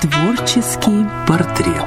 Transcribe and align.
Творческий 0.00 1.04
портрет. 1.26 1.84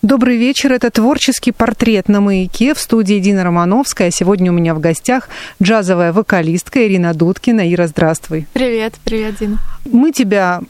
Добрый 0.00 0.38
вечер. 0.38 0.72
Это 0.72 0.90
творческий 0.90 1.52
портрет 1.52 2.08
на 2.08 2.22
маяке 2.22 2.72
в 2.72 2.78
студии 2.78 3.20
Дина 3.20 3.44
Романовская. 3.44 4.10
Сегодня 4.10 4.50
у 4.50 4.54
меня 4.54 4.74
в 4.74 4.80
гостях 4.80 5.28
джазовая 5.62 6.14
вокалистка 6.14 6.86
Ирина 6.86 7.12
Дудкина. 7.12 7.70
Ира, 7.70 7.86
здравствуй. 7.86 8.46
Привет, 8.54 8.94
привет, 9.04 9.34
Дина. 9.38 9.58
Мы 9.84 10.12
тебя 10.12 10.62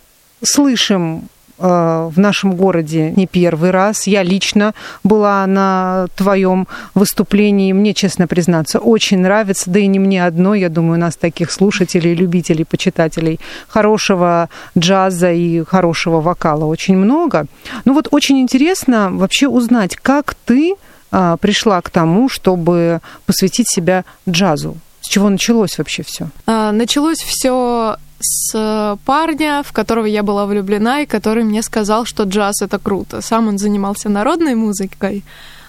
слышим 0.42 1.28
в 1.58 2.14
нашем 2.16 2.56
городе 2.56 3.12
не 3.12 3.26
первый 3.26 3.70
раз. 3.70 4.06
Я 4.06 4.22
лично 4.22 4.74
была 5.02 5.46
на 5.46 6.06
твоем 6.16 6.66
выступлении. 6.94 7.72
Мне, 7.72 7.94
честно 7.94 8.26
признаться, 8.26 8.78
очень 8.78 9.18
нравится. 9.18 9.70
Да 9.70 9.78
и 9.78 9.86
не 9.86 9.98
мне 9.98 10.24
одной. 10.24 10.60
Я 10.60 10.68
думаю, 10.68 10.96
у 10.96 11.00
нас 11.00 11.16
таких 11.16 11.50
слушателей, 11.50 12.14
любителей, 12.14 12.64
почитателей 12.64 13.38
хорошего 13.68 14.48
джаза 14.76 15.32
и 15.32 15.62
хорошего 15.64 16.20
вокала 16.20 16.64
очень 16.64 16.96
много. 16.96 17.46
Ну 17.84 17.94
вот 17.94 18.08
очень 18.10 18.40
интересно 18.40 19.10
вообще 19.12 19.48
узнать, 19.48 19.96
как 19.96 20.34
ты 20.44 20.74
а, 21.10 21.36
пришла 21.36 21.80
к 21.80 21.90
тому, 21.90 22.28
чтобы 22.28 23.00
посвятить 23.26 23.68
себя 23.68 24.04
джазу. 24.28 24.76
С 25.00 25.08
чего 25.08 25.28
началось 25.28 25.78
вообще 25.78 26.02
все? 26.02 26.28
А, 26.46 26.72
началось 26.72 27.18
все 27.18 27.96
с 28.20 28.98
парня, 29.04 29.62
в 29.62 29.72
которого 29.72 30.06
я 30.06 30.22
была 30.22 30.46
влюблена, 30.46 31.00
и 31.00 31.06
который 31.06 31.44
мне 31.44 31.62
сказал, 31.62 32.04
что 32.04 32.24
джаз 32.24 32.62
это 32.62 32.78
круто. 32.78 33.20
Сам 33.20 33.48
он 33.48 33.58
занимался 33.58 34.08
народной 34.08 34.54
музыкой, 34.54 35.24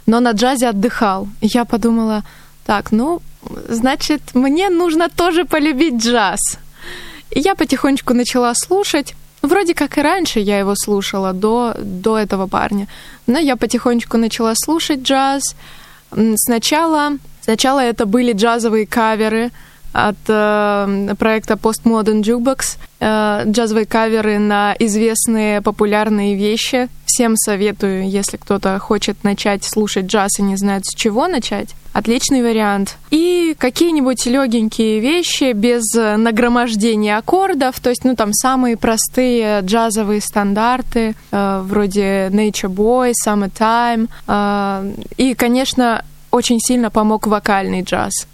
но 0.06 0.20
на 0.20 0.32
джазе 0.32 0.70
отдыхал. 0.70 1.28
И 1.42 1.48
я 1.48 1.66
подумала, 1.66 2.24
так, 2.66 2.92
ну, 2.92 3.22
значит, 3.70 4.22
мне 4.34 4.70
нужно 4.70 5.10
тоже 5.10 5.46
полюбить 5.46 6.04
джаз. 6.04 6.40
И 7.32 7.40
я 7.40 7.56
потихонечку 7.56 8.14
начала 8.14 8.54
слушать. 8.56 9.16
Вроде 9.42 9.74
как 9.74 9.98
и 9.98 10.02
раньше 10.02 10.40
я 10.40 10.60
его 10.60 10.74
слушала 10.76 11.34
до, 11.34 11.76
до 11.80 12.18
этого 12.18 12.48
парня. 12.48 12.88
Но 13.28 13.40
я 13.40 13.56
потихонечку 13.56 14.18
начала 14.18 14.54
слушать 14.56 15.02
джаз. 15.02 15.56
Сначала, 16.36 17.18
сначала 17.42 17.80
это 17.80 18.06
были 18.06 18.34
джазовые 18.34 18.88
каверы— 18.88 19.52
от 19.96 20.18
э, 20.28 21.16
проекта 21.18 21.54
Postmodern 21.54 22.22
Jukebox. 22.22 22.78
Э, 23.00 23.44
джазовые 23.46 23.86
каверы 23.86 24.40
на 24.40 24.76
известные 24.78 25.62
популярные 25.62 26.36
вещи. 26.36 26.90
Всем 27.06 27.38
советую, 27.38 28.10
если 28.10 28.36
кто-то 28.36 28.78
хочет 28.80 29.24
начать 29.24 29.64
слушать 29.64 30.08
джаз 30.08 30.40
и 30.40 30.42
не 30.42 30.58
знает, 30.58 30.86
с 30.86 30.94
чего 30.94 31.28
начать. 31.28 31.76
Отличный 31.94 32.44
вариант. 32.44 32.98
И 33.10 33.56
какие-нибудь 33.58 34.26
легенькие 34.26 35.00
вещи 35.00 35.54
без 35.54 35.94
нагромождения 35.94 37.18
аккордов, 37.18 37.80
то 37.80 37.90
есть, 37.90 38.04
ну, 38.04 38.16
там 38.16 38.34
самые 38.34 38.76
простые 38.76 39.62
джазовые 39.62 40.20
стандарты, 40.20 41.16
э, 41.32 41.62
вроде 41.64 42.28
Nature 42.28 42.70
Boy, 42.70 43.14
Summertime. 43.26 44.10
Э, 44.28 44.92
и, 45.16 45.36
конечно, 45.36 46.04
очень 46.32 46.60
сильно 46.60 46.90
помог 46.90 47.28
вокальный 47.28 47.82
джаз 47.82 48.28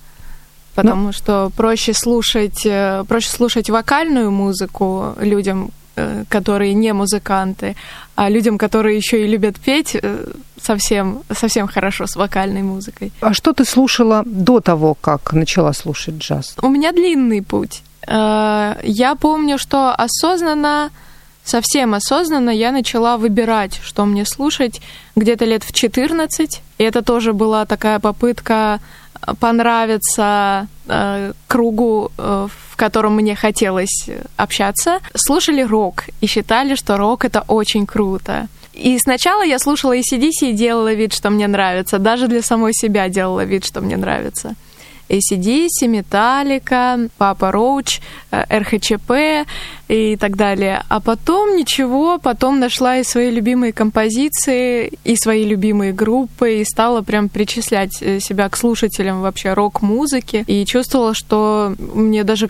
потому 0.76 1.08
ну, 1.08 1.12
что 1.12 1.52
проще 1.56 1.94
слушать, 1.94 2.66
э, 2.66 3.04
проще 3.08 3.30
слушать 3.30 3.70
вокальную 3.70 4.32
музыку 4.32 5.16
людям, 5.20 5.72
э, 5.96 6.24
которые 6.30 6.74
не 6.74 6.94
музыканты, 6.94 7.76
а 8.16 8.30
людям, 8.30 8.58
которые 8.58 8.98
еще 8.98 9.24
и 9.24 9.28
любят 9.28 9.60
петь, 9.60 9.96
э, 10.02 10.26
совсем, 10.62 11.22
совсем 11.32 11.68
хорошо 11.68 12.08
с 12.08 12.16
вокальной 12.16 12.62
музыкой. 12.62 13.12
А 13.22 13.34
что 13.34 13.54
ты 13.54 13.66
слушала 13.66 14.24
до 14.26 14.60
того, 14.60 14.96
как 14.96 15.34
начала 15.34 15.74
слушать 15.74 16.16
джаз? 16.16 16.56
У 16.62 16.70
меня 16.70 16.92
длинный 16.92 17.42
путь. 17.42 17.84
Я 18.08 19.16
помню, 19.20 19.60
что 19.60 19.94
осознанно, 19.94 20.90
совсем 21.44 21.94
осознанно 21.94 22.50
я 22.50 22.72
начала 22.72 23.18
выбирать, 23.18 23.80
что 23.84 24.06
мне 24.06 24.26
слушать 24.26 24.82
где-то 25.16 25.46
лет 25.46 25.64
в 25.64 25.72
14. 25.72 26.62
И 26.80 26.84
это 26.84 27.04
тоже 27.04 27.34
была 27.34 27.66
такая 27.66 28.00
попытка 28.00 28.80
понравиться 29.40 30.68
э, 30.88 31.34
кругу, 31.48 32.12
э, 32.18 32.48
в 32.70 32.76
котором 32.76 33.16
мне 33.16 33.36
хотелось 33.36 34.10
общаться, 34.38 35.00
слушали 35.14 35.62
рок 35.62 36.06
и 36.22 36.28
считали, 36.28 36.76
что 36.76 36.98
рок 36.98 37.26
это 37.26 37.44
очень 37.48 37.86
круто. 37.86 38.48
И 38.74 38.98
сначала 39.00 39.44
я 39.44 39.60
слушала 39.60 39.98
ACDC 39.98 40.50
и 40.50 40.54
делала 40.54 40.94
вид, 40.94 41.14
что 41.14 41.30
мне 41.30 41.48
нравится. 41.48 42.00
Даже 42.00 42.28
для 42.28 42.42
самой 42.42 42.74
себя 42.74 43.10
делала 43.10 43.44
вид, 43.44 43.66
что 43.66 43.82
мне 43.82 43.98
нравится. 43.98 44.56
ACDC, 45.10 45.88
Металлика, 45.88 47.10
Папа 47.18 47.52
Роуч, 47.52 48.00
РХЧП 48.32 49.46
и 49.92 50.16
так 50.16 50.38
далее. 50.38 50.84
А 50.88 51.02
потом 51.02 51.58
ничего, 51.58 52.18
потом 52.18 52.60
нашла 52.60 52.98
и 52.98 53.04
свои 53.04 53.30
любимые 53.30 53.74
композиции, 53.74 54.94
и 55.04 55.18
свои 55.18 55.44
любимые 55.44 55.92
группы, 55.92 56.62
и 56.62 56.66
стала 56.66 57.02
прям 57.02 57.28
причислять 57.28 58.02
э, 58.02 58.22
себя 58.22 58.48
к 58.48 58.56
слушателям 58.56 59.22
вообще 59.22 59.54
рок-музыки, 59.54 60.46
и 60.48 60.66
чувствовала, 60.66 61.14
что 61.14 61.76
мне 61.94 62.24
даже 62.24 62.48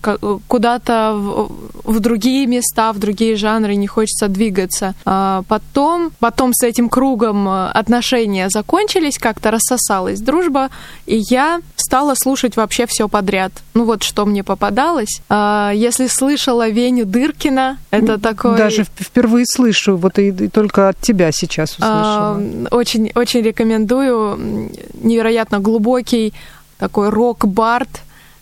куда-то 0.47 1.13
в, 1.15 1.51
в 1.83 1.99
другие 1.99 2.45
места, 2.45 2.93
в 2.93 2.99
другие 2.99 3.35
жанры 3.35 3.73
не 3.75 3.87
хочется 3.87 4.27
двигаться. 4.27 4.93
А 5.05 5.43
потом, 5.47 6.11
потом 6.19 6.53
с 6.53 6.63
этим 6.63 6.89
кругом 6.89 7.47
э, 7.47 7.69
отношения 7.71 8.49
закончились, 8.49 9.17
как-то 9.17 9.49
рассосалась 9.49 10.21
дружба, 10.21 10.69
и 11.07 11.19
я 11.29 11.61
стала 11.75 12.13
слушать 12.15 12.55
вообще 12.55 12.85
все 12.85 13.07
подряд. 13.07 13.51
Ну 13.73 13.85
вот 13.85 14.03
что 14.03 14.25
мне 14.25 14.43
попадалось. 14.43 15.21
А, 15.27 15.71
если 15.73 16.05
слышала 16.05 16.69
Веню 16.69 17.05
Дыркина, 17.31 17.77
это 17.91 18.17
такой... 18.17 18.57
Даже 18.57 18.83
впервые 18.83 19.45
слышу, 19.45 19.97
вот 19.97 20.19
и, 20.19 20.29
и 20.29 20.47
только 20.47 20.89
от 20.89 20.99
тебя 20.99 21.31
сейчас 21.31 21.73
услышала. 21.73 22.37
А, 22.37 22.67
очень, 22.71 23.11
очень 23.15 23.41
рекомендую. 23.41 24.69
Невероятно 25.01 25.59
глубокий 25.59 26.33
такой 26.77 27.09
рок-бард, 27.09 27.89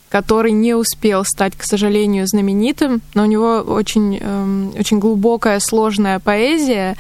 который 0.09 0.51
не 0.51 0.73
успел 0.73 1.23
стать, 1.25 1.55
к 1.55 1.63
сожалению, 1.63 2.25
знаменитым, 2.27 3.01
но 3.13 3.23
у 3.23 3.25
него 3.25 3.59
очень, 3.59 4.17
эм, 4.19 4.73
очень 4.77 4.99
глубокая, 4.99 5.59
сложная 5.59 6.19
поэзия, 6.19 6.95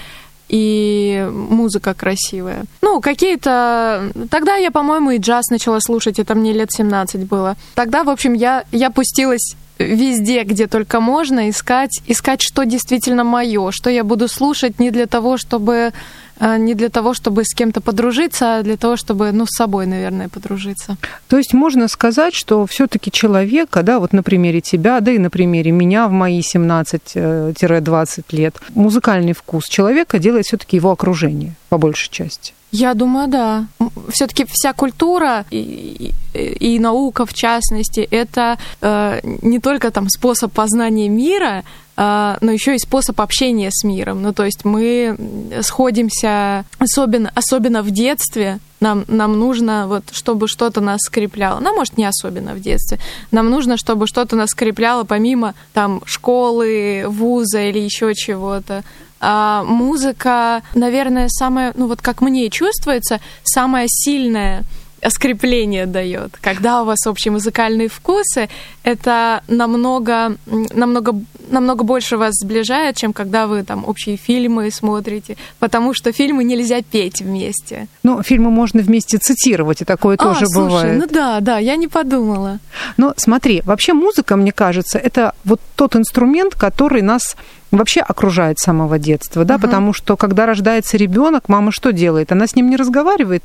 и 0.49 1.29
музыка 1.31 1.93
красивая. 1.93 2.63
Ну, 2.81 3.01
какие-то... 3.01 4.11
Тогда 4.31 4.55
я, 4.55 4.71
по-моему, 4.71 5.11
и 5.11 5.19
джаз 5.19 5.49
начала 5.51 5.79
слушать, 5.79 6.17
это 6.17 6.33
мне 6.33 6.53
лет 6.53 6.71
17 6.71 7.27
было. 7.27 7.55
Тогда, 7.75 8.03
в 8.03 8.09
общем, 8.09 8.33
я, 8.33 8.63
я 8.71 8.89
пустилась 8.89 9.55
везде, 9.79 10.43
где 10.43 10.67
только 10.67 10.99
можно, 10.99 11.49
искать, 11.49 12.01
искать, 12.05 12.41
что 12.41 12.65
действительно 12.65 13.23
мое, 13.23 13.71
что 13.71 13.89
я 13.89 14.03
буду 14.03 14.27
слушать 14.27 14.79
не 14.79 14.91
для 14.91 15.07
того, 15.07 15.37
чтобы 15.37 15.93
а, 16.39 16.57
не 16.57 16.73
для 16.73 16.89
того, 16.89 17.13
чтобы 17.13 17.43
с 17.43 17.53
кем-то 17.53 17.81
подружиться, 17.81 18.57
а 18.57 18.63
для 18.63 18.77
того, 18.77 18.95
чтобы, 18.95 19.31
ну, 19.33 19.45
с 19.45 19.55
собой, 19.57 19.85
наверное, 19.85 20.29
подружиться. 20.29 20.95
То 21.27 21.37
есть 21.37 21.53
можно 21.53 21.87
сказать, 21.89 22.33
что 22.33 22.65
все-таки 22.65 23.11
человека, 23.11 23.83
да, 23.83 23.99
вот 23.99 24.13
на 24.13 24.23
примере 24.23 24.61
тебя, 24.61 25.01
да 25.01 25.11
и 25.11 25.17
на 25.17 25.29
примере 25.29 25.71
меня 25.71 26.07
в 26.07 26.11
мои 26.11 26.39
17-20 26.39 27.03
э, 27.15 28.35
лет, 28.35 28.55
музыкальный 28.73 29.33
вкус 29.33 29.65
человека 29.67 30.17
делает 30.17 30.45
все-таки 30.45 30.77
его 30.77 30.91
окружение, 30.91 31.55
по 31.67 31.77
большей 31.77 32.09
части. 32.09 32.53
Я 32.71 32.93
думаю, 32.93 33.27
да. 33.27 33.65
Все-таки 34.09 34.45
вся 34.47 34.73
культура 34.73 35.45
и, 35.49 36.13
и, 36.33 36.39
и 36.75 36.79
наука, 36.79 37.25
в 37.25 37.33
частности, 37.33 38.01
это 38.11 38.57
э, 38.81 39.21
не 39.41 39.59
только 39.59 39.89
там 39.89 40.07
способ 40.07 40.53
познания 40.53 41.09
мира, 41.09 41.63
э, 41.97 42.37
но 42.41 42.51
еще 42.51 42.75
и 42.75 42.79
способ 42.79 43.19
общения 43.21 43.69
с 43.71 43.83
миром. 43.83 44.21
Ну, 44.21 44.33
то 44.33 44.45
есть 44.45 44.65
мы 44.65 45.17
сходимся, 45.61 46.65
особенно, 46.77 47.31
особенно 47.33 47.81
в 47.81 47.89
детстве, 47.89 48.59
нам, 48.79 49.03
нам 49.07 49.37
нужно, 49.37 49.87
вот, 49.87 50.03
чтобы 50.11 50.47
что-то 50.47 50.79
нас 50.79 50.99
скрепляло. 51.01 51.59
Ну, 51.59 51.75
может, 51.75 51.97
не 51.97 52.05
особенно 52.05 52.53
в 52.53 52.61
детстве. 52.61 52.99
Нам 53.31 53.49
нужно, 53.49 53.77
чтобы 53.77 54.05
что-то 54.05 54.35
нас 54.35 54.51
скрепляло 54.51 55.03
помимо 55.05 55.55
там 55.73 56.01
школы, 56.05 57.05
вуза 57.07 57.61
или 57.61 57.79
еще 57.79 58.13
чего-то 58.13 58.83
а, 59.19 59.63
музыка, 59.63 60.63
наверное, 60.73 61.27
самая, 61.29 61.73
ну 61.75 61.87
вот 61.87 62.01
как 62.01 62.21
мне 62.21 62.49
чувствуется, 62.49 63.19
самая 63.43 63.87
сильная 63.87 64.63
скрепление 65.07 65.85
дает. 65.85 66.37
Когда 66.41 66.81
у 66.81 66.85
вас 66.85 67.07
общие 67.07 67.31
музыкальные 67.31 67.87
вкусы, 67.87 68.49
это 68.83 69.43
намного, 69.47 70.35
намного, 70.45 71.15
намного 71.49 71.83
больше 71.83 72.17
вас 72.17 72.33
сближает, 72.35 72.97
чем 72.97 73.13
когда 73.13 73.47
вы 73.47 73.63
там 73.63 73.85
общие 73.87 74.17
фильмы 74.17 74.69
смотрите, 74.71 75.37
потому 75.59 75.93
что 75.93 76.11
фильмы 76.11 76.43
нельзя 76.43 76.81
петь 76.81 77.21
вместе. 77.21 77.87
Ну, 78.03 78.21
фильмы 78.23 78.49
можно 78.49 78.81
вместе 78.81 79.17
цитировать, 79.17 79.81
и 79.81 79.85
такое 79.85 80.15
а, 80.15 80.23
тоже 80.23 80.47
слушай, 80.47 80.67
бывает. 80.67 80.99
Ну 80.99 81.07
да, 81.09 81.39
да, 81.39 81.57
я 81.59 81.75
не 81.75 81.87
подумала. 81.87 82.59
Но 82.97 83.13
смотри, 83.17 83.61
вообще 83.65 83.93
музыка, 83.93 84.35
мне 84.35 84.51
кажется, 84.51 84.97
это 84.99 85.33
вот 85.45 85.61
тот 85.75 85.95
инструмент, 85.95 86.55
который 86.55 87.01
нас 87.01 87.35
вообще 87.71 88.01
окружает 88.01 88.59
с 88.59 88.63
самого 88.63 88.97
детства, 88.97 89.45
да, 89.45 89.55
угу. 89.55 89.63
потому 89.63 89.93
что 89.93 90.17
когда 90.17 90.45
рождается 90.45 90.97
ребенок, 90.97 91.49
мама 91.49 91.71
что 91.71 91.91
делает? 91.91 92.31
Она 92.31 92.47
с 92.47 92.55
ним 92.55 92.69
не 92.69 92.75
разговаривает 92.75 93.43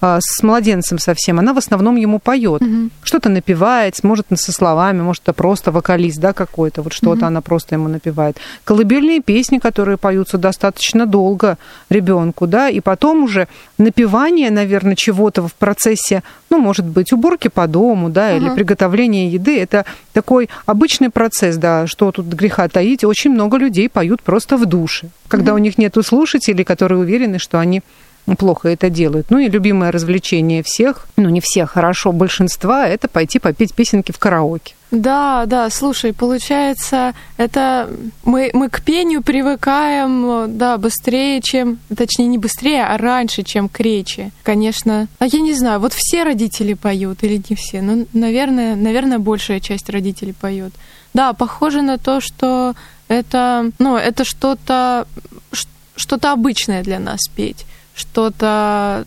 а, 0.00 0.18
с 0.20 0.42
младенцем 0.42 0.98
совсем, 0.98 1.38
она 1.38 1.52
в 1.52 1.58
основном 1.58 1.96
ему 1.96 2.18
поет, 2.18 2.62
угу. 2.62 2.90
что-то 3.02 3.28
напевает, 3.28 4.02
может 4.02 4.26
со 4.34 4.52
словами, 4.52 5.02
может 5.02 5.22
это 5.22 5.32
просто 5.32 5.72
вокалист, 5.72 6.18
да, 6.20 6.32
какой-то, 6.32 6.82
вот 6.82 6.92
что-то 6.92 7.18
угу. 7.18 7.26
она 7.26 7.40
просто 7.40 7.74
ему 7.74 7.88
напевает. 7.88 8.38
Колыбельные 8.64 9.20
песни, 9.20 9.58
которые 9.58 9.98
поются 9.98 10.38
достаточно 10.38 11.06
долго 11.06 11.58
ребенку, 11.90 12.46
да, 12.46 12.68
и 12.68 12.80
потом 12.80 13.24
уже 13.24 13.48
напевание, 13.78 14.50
наверное, 14.50 14.94
чего-то 14.94 15.46
в 15.46 15.54
процессе, 15.54 16.22
ну, 16.50 16.58
может 16.58 16.86
быть, 16.86 17.12
уборки 17.12 17.48
по 17.48 17.66
дому, 17.66 18.08
да, 18.08 18.28
угу. 18.28 18.36
или 18.36 18.54
приготовления 18.54 19.28
еды, 19.28 19.60
это 19.60 19.84
такой 20.12 20.48
обычный 20.64 21.10
процесс, 21.10 21.56
да, 21.56 21.86
что 21.86 22.10
тут 22.12 22.26
греха 22.26 22.68
таить, 22.68 23.04
очень 23.04 23.32
много 23.32 23.56
людей 23.58 23.65
поют 23.88 24.22
просто 24.22 24.56
в 24.56 24.66
душе, 24.66 25.08
когда 25.28 25.52
mm-hmm. 25.52 25.54
у 25.54 25.58
них 25.58 25.78
нету 25.78 26.02
слушателей, 26.02 26.64
которые 26.64 26.98
уверены, 26.98 27.38
что 27.38 27.58
они 27.58 27.82
плохо 28.34 28.68
это 28.68 28.90
делают. 28.90 29.30
Ну 29.30 29.38
и 29.38 29.48
любимое 29.48 29.92
развлечение 29.92 30.64
всех, 30.64 31.06
ну 31.16 31.28
не 31.28 31.40
всех, 31.40 31.70
хорошо, 31.70 32.10
большинства, 32.10 32.88
это 32.88 33.06
пойти 33.06 33.38
попеть 33.38 33.72
песенки 33.74 34.10
в 34.10 34.18
караоке. 34.18 34.74
Да, 34.90 35.44
да, 35.46 35.68
слушай, 35.70 36.12
получается, 36.12 37.12
это 37.36 37.88
мы, 38.24 38.50
мы 38.52 38.68
к 38.68 38.82
пению 38.82 39.22
привыкаем, 39.22 40.56
да, 40.56 40.78
быстрее, 40.78 41.40
чем, 41.40 41.78
точнее, 41.94 42.26
не 42.26 42.38
быстрее, 42.38 42.84
а 42.84 42.96
раньше, 42.96 43.42
чем 43.42 43.68
к 43.68 43.80
речи. 43.80 44.30
Конечно, 44.42 45.08
а 45.18 45.26
я 45.26 45.40
не 45.40 45.54
знаю, 45.54 45.80
вот 45.80 45.92
все 45.92 46.22
родители 46.22 46.74
поют 46.74 47.22
или 47.24 47.42
не 47.48 47.56
все? 47.56 47.82
Ну, 47.82 48.06
наверное, 48.12 48.76
наверное, 48.76 49.18
большая 49.18 49.60
часть 49.60 49.90
родителей 49.90 50.32
поет. 50.32 50.72
Да, 51.14 51.32
похоже 51.32 51.82
на 51.82 51.98
то, 51.98 52.20
что 52.20 52.74
это, 53.08 53.70
ну, 53.78 53.96
это 53.96 54.24
что-то, 54.24 55.06
что-то 55.96 56.32
обычное 56.32 56.82
для 56.82 56.98
нас 56.98 57.20
петь, 57.34 57.66
что-то 57.94 59.04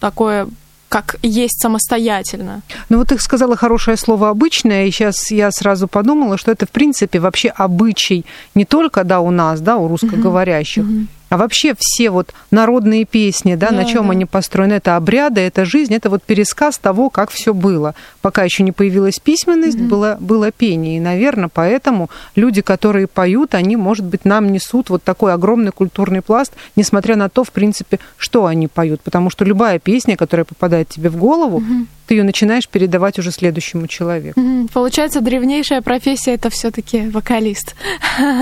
такое 0.00 0.48
как 0.88 1.16
есть 1.22 1.58
самостоятельно. 1.62 2.60
Ну 2.90 2.98
вот 2.98 3.08
ты 3.08 3.18
сказала 3.18 3.56
хорошее 3.56 3.96
слово 3.96 4.28
«обычное», 4.28 4.84
и 4.84 4.90
сейчас 4.90 5.30
я 5.30 5.50
сразу 5.50 5.88
подумала, 5.88 6.36
что 6.36 6.50
это, 6.50 6.66
в 6.66 6.70
принципе, 6.70 7.18
вообще 7.18 7.48
обычай 7.48 8.26
не 8.54 8.66
только, 8.66 9.02
да, 9.02 9.20
у 9.20 9.30
нас, 9.30 9.62
да, 9.62 9.78
у 9.78 9.88
русскоговорящих, 9.88 10.84
угу 10.84 11.06
а 11.32 11.38
вообще 11.38 11.74
все 11.78 12.10
вот 12.10 12.34
народные 12.50 13.06
песни, 13.06 13.54
да, 13.54 13.70
да 13.70 13.76
на 13.76 13.84
чем 13.86 14.04
да. 14.04 14.12
они 14.12 14.26
построены, 14.26 14.74
это 14.74 14.96
обряды, 14.96 15.40
это 15.40 15.64
жизнь, 15.64 15.94
это 15.94 16.10
вот 16.10 16.22
пересказ 16.22 16.76
того, 16.76 17.08
как 17.08 17.30
все 17.30 17.54
было. 17.54 17.94
Пока 18.20 18.44
еще 18.44 18.62
не 18.62 18.70
появилась 18.70 19.18
письменность, 19.18 19.80
угу. 19.80 19.88
было, 19.88 20.18
было 20.20 20.52
пение. 20.52 20.98
И, 20.98 21.00
наверное, 21.00 21.48
поэтому 21.48 22.10
люди, 22.34 22.60
которые 22.60 23.06
поют, 23.06 23.54
они, 23.54 23.76
может 23.76 24.04
быть, 24.04 24.26
нам 24.26 24.52
несут 24.52 24.90
вот 24.90 25.04
такой 25.04 25.32
огромный 25.32 25.72
культурный 25.72 26.20
пласт, 26.20 26.52
несмотря 26.76 27.16
на 27.16 27.30
то, 27.30 27.44
в 27.44 27.50
принципе, 27.50 27.98
что 28.18 28.44
они 28.44 28.68
поют. 28.68 29.00
Потому 29.00 29.30
что 29.30 29.46
любая 29.46 29.78
песня, 29.78 30.18
которая 30.18 30.44
попадает 30.44 30.90
тебе 30.90 31.08
в 31.08 31.16
голову, 31.16 31.56
угу 31.56 31.86
ты 32.06 32.14
ее 32.14 32.24
начинаешь 32.24 32.68
передавать 32.68 33.18
уже 33.18 33.30
следующему 33.30 33.86
человеку. 33.86 34.40
Получается, 34.72 35.20
древнейшая 35.20 35.82
профессия 35.82 36.34
это 36.34 36.50
все-таки 36.50 37.08
вокалист. 37.08 37.74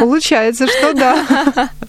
Получается, 0.01 0.67
что 0.67 0.95
да. 0.95 1.71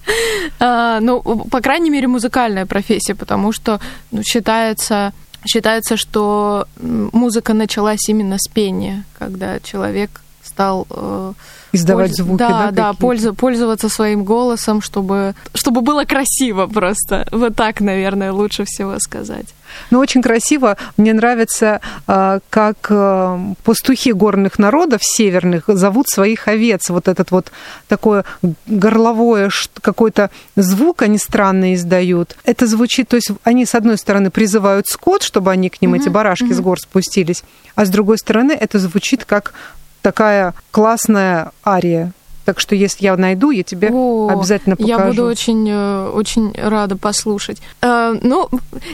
А, 0.59 0.99
ну, 0.99 1.21
по 1.21 1.61
крайней 1.61 1.89
мере, 1.89 2.07
музыкальная 2.07 2.65
профессия, 2.65 3.15
потому 3.15 3.51
что 3.51 3.79
ну, 4.11 4.23
считается 4.23 5.13
считается, 5.47 5.97
что 5.97 6.67
музыка 6.77 7.53
началась 7.53 8.07
именно 8.07 8.37
с 8.37 8.47
пения, 8.47 9.05
когда 9.17 9.59
человек 9.59 10.21
стал 10.43 10.85
э, 10.89 11.33
издавать 11.71 12.09
польз... 12.09 12.17
звуки, 12.17 12.39
да, 12.39 12.49
да, 12.49 12.71
да 12.71 12.93
пользу... 12.93 13.33
пользоваться 13.33 13.89
своим 13.89 14.23
голосом, 14.23 14.81
чтобы 14.81 15.35
чтобы 15.53 15.81
было 15.81 16.05
красиво 16.05 16.67
просто. 16.67 17.27
Вот 17.31 17.55
так, 17.55 17.81
наверное, 17.81 18.31
лучше 18.31 18.65
всего 18.65 18.99
сказать. 18.99 19.47
Ну, 19.89 19.99
очень 19.99 20.21
красиво. 20.21 20.77
Мне 20.97 21.13
нравится, 21.13 21.81
а, 22.07 22.39
как 22.49 22.87
а, 22.89 23.39
пастухи 23.63 24.11
горных 24.11 24.59
народов 24.59 25.01
северных 25.03 25.65
зовут 25.67 26.09
своих 26.09 26.47
овец. 26.47 26.89
Вот 26.89 27.07
этот 27.07 27.31
вот 27.31 27.51
такое 27.87 28.25
горловое 28.67 29.49
какой-то 29.81 30.29
звук 30.55 31.01
они 31.01 31.17
странно 31.17 31.73
издают. 31.73 32.35
Это 32.43 32.67
звучит, 32.67 33.09
то 33.09 33.15
есть 33.15 33.31
они, 33.43 33.65
с 33.65 33.75
одной 33.75 33.97
стороны, 33.97 34.29
призывают 34.29 34.87
скот, 34.87 35.23
чтобы 35.23 35.51
они 35.51 35.69
к 35.69 35.81
ним, 35.81 35.93
mm-hmm. 35.93 36.01
эти 36.01 36.09
барашки 36.09 36.43
mm-hmm. 36.45 36.53
с 36.53 36.59
гор 36.59 36.79
спустились, 36.79 37.43
а 37.75 37.85
с 37.85 37.89
другой 37.89 38.17
стороны, 38.17 38.51
это 38.51 38.79
звучит 38.79 39.25
как 39.25 39.53
такая 40.01 40.53
классная 40.71 41.51
ария. 41.65 42.13
Так 42.45 42.59
что 42.59 42.75
если 42.75 43.05
я 43.05 43.15
найду, 43.17 43.51
я 43.51 43.63
тебе 43.63 43.89
О, 43.91 44.27
обязательно 44.29 44.75
покажу. 44.75 44.89
Я 44.89 44.99
буду 45.07 45.25
очень, 45.25 45.69
э, 45.69 46.09
очень 46.09 46.51
рада 46.57 46.97
послушать. 46.97 47.61
Э, 47.81 48.15
ну, 48.21 48.49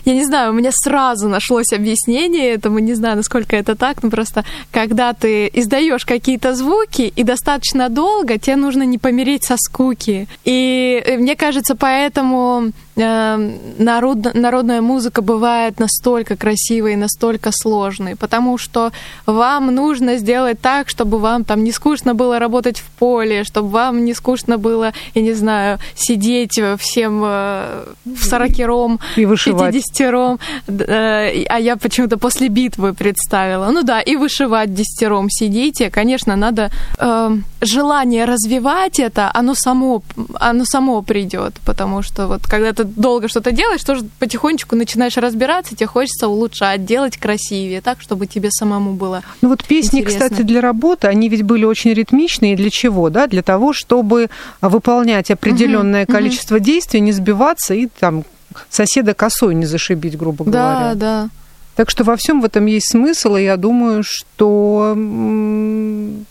я 0.06 0.14
не 0.14 0.26
знаю, 0.26 0.52
у 0.52 0.54
меня 0.54 0.72
сразу 0.74 1.30
нашлось 1.30 1.72
объяснение 1.74 2.54
этому, 2.54 2.80
не 2.80 2.94
знаю, 2.94 3.16
насколько 3.16 3.56
это 3.56 3.76
так, 3.76 4.04
но 4.04 4.10
просто 4.10 4.44
когда 4.72 5.14
ты 5.14 5.50
издаешь 5.54 6.06
какие-то 6.06 6.54
звуки 6.56 7.14
и 7.16 7.24
достаточно 7.24 7.90
долго, 7.90 8.38
тебе 8.38 8.58
нужно 8.58 8.84
не 8.84 8.98
помереть 8.98 9.46
со 9.46 9.56
скуки. 9.58 10.28
И 10.44 11.02
э, 11.06 11.18
мне 11.18 11.36
кажется, 11.36 11.76
поэтому 11.76 12.74
народ, 12.98 14.34
народная 14.34 14.82
музыка 14.82 15.22
бывает 15.22 15.80
настолько 15.80 16.36
красивой 16.36 16.94
и 16.94 16.96
настолько 16.96 17.52
сложной, 17.52 18.16
потому 18.16 18.58
что 18.58 18.92
вам 19.26 19.74
нужно 19.74 20.18
сделать 20.18 20.60
так, 20.60 20.90
чтобы 20.90 21.20
вам 21.20 21.44
там 21.44 21.64
не 21.64 21.72
скучно 21.72 22.16
было 22.16 22.40
работать 22.40 22.80
в 22.80 22.86
поле, 23.00 23.44
чтобы 23.44 23.70
вам 23.70 24.06
не 24.06 24.14
скучно 24.14 24.58
было, 24.58 24.94
я 25.16 25.22
не 25.22 25.34
знаю, 25.34 25.80
сидеть 25.96 26.60
всем 26.78 27.22
э, 27.24 27.84
в 28.06 28.24
сорокером, 28.24 29.00
и 29.16 29.26
50-ром, 29.26 30.40
э, 30.68 31.44
а 31.50 31.60
я 31.60 31.76
почему-то 31.76 32.18
после 32.18 32.48
битвы 32.48 32.94
представила. 32.94 33.72
Ну 33.72 33.84
да, 33.84 34.02
и 34.02 34.16
вышивать 34.16 34.74
десятером 34.74 35.30
сидите. 35.30 35.90
Конечно, 35.90 36.36
надо 36.36 36.72
э, 36.98 37.38
желание 37.62 38.26
развивать 38.26 39.00
это, 39.00 39.32
оно 39.34 39.54
само, 39.56 40.02
оно 40.40 40.66
само 40.66 41.02
придет, 41.02 41.54
потому 41.66 42.02
что 42.02 42.28
вот 42.28 42.42
когда 42.48 42.74
ты 42.74 42.87
долго 42.96 43.28
что-то 43.28 43.52
делаешь, 43.52 43.84
тоже 43.84 44.06
потихонечку 44.20 44.76
начинаешь 44.76 45.18
разбираться, 45.18 45.76
тебе 45.76 45.88
хочется 45.88 46.28
улучшать, 46.28 46.86
делать 46.86 47.18
красивее, 47.18 47.82
так, 47.82 48.02
чтобы 48.02 48.28
тебе 48.28 48.50
самому 48.52 48.94
было 48.94 49.24
Ну 49.42 49.50
вот 49.50 49.64
песни, 49.64 50.02
интересно. 50.02 50.30
кстати, 50.30 50.42
для 50.42 50.62
работы, 50.62 51.08
они 51.08 51.30
ведь 51.30 51.44
были 51.44 51.66
очень 51.66 51.94
ритмичные. 51.94 52.56
Для 52.56 52.70
чего? 52.70 53.10
Да? 53.10 53.28
Для 53.28 53.44
того, 53.44 53.74
чтобы 53.74 54.30
выполнять 54.62 55.32
определенное 55.32 56.04
угу, 56.04 56.12
количество 56.12 56.56
угу. 56.56 56.64
действий, 56.64 57.00
не 57.00 57.12
сбиваться 57.12 57.74
и 57.74 57.88
там 57.88 58.24
соседа 58.70 59.14
косой 59.14 59.56
не 59.56 59.66
зашибить, 59.66 60.18
грубо 60.18 60.46
говоря. 60.46 60.94
Да, 60.94 60.96
да. 60.96 61.30
Так 61.78 61.92
что 61.92 62.04
во 62.04 62.16
всем 62.16 62.42
в 62.42 62.46
этом 62.46 62.66
есть 62.66 62.92
смысл, 62.92 63.36
и 63.36 63.44
я 63.44 63.56
думаю, 63.56 64.02
что 64.04 64.98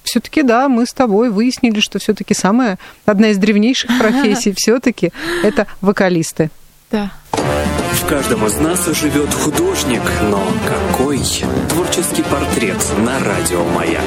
все-таки 0.02 0.42
да, 0.42 0.68
мы 0.68 0.86
с 0.86 0.92
тобой 0.92 1.30
выяснили, 1.30 1.78
что 1.78 2.00
все-таки 2.00 2.34
самая 2.34 2.80
одна 3.04 3.28
из 3.28 3.38
древнейших 3.38 3.90
профессий 4.00 4.52
все-таки 4.56 5.12
это 5.44 5.68
вокалисты. 5.80 6.50
Да. 6.90 7.12
В 7.32 8.06
каждом 8.08 8.44
из 8.44 8.56
нас 8.58 8.86
живет 8.86 9.32
художник, 9.32 10.02
но 10.30 10.42
какой 10.66 11.20
творческий 11.68 12.24
портрет 12.24 12.84
на 12.98 13.18
радио 13.20 13.64
Маяк? 13.66 14.02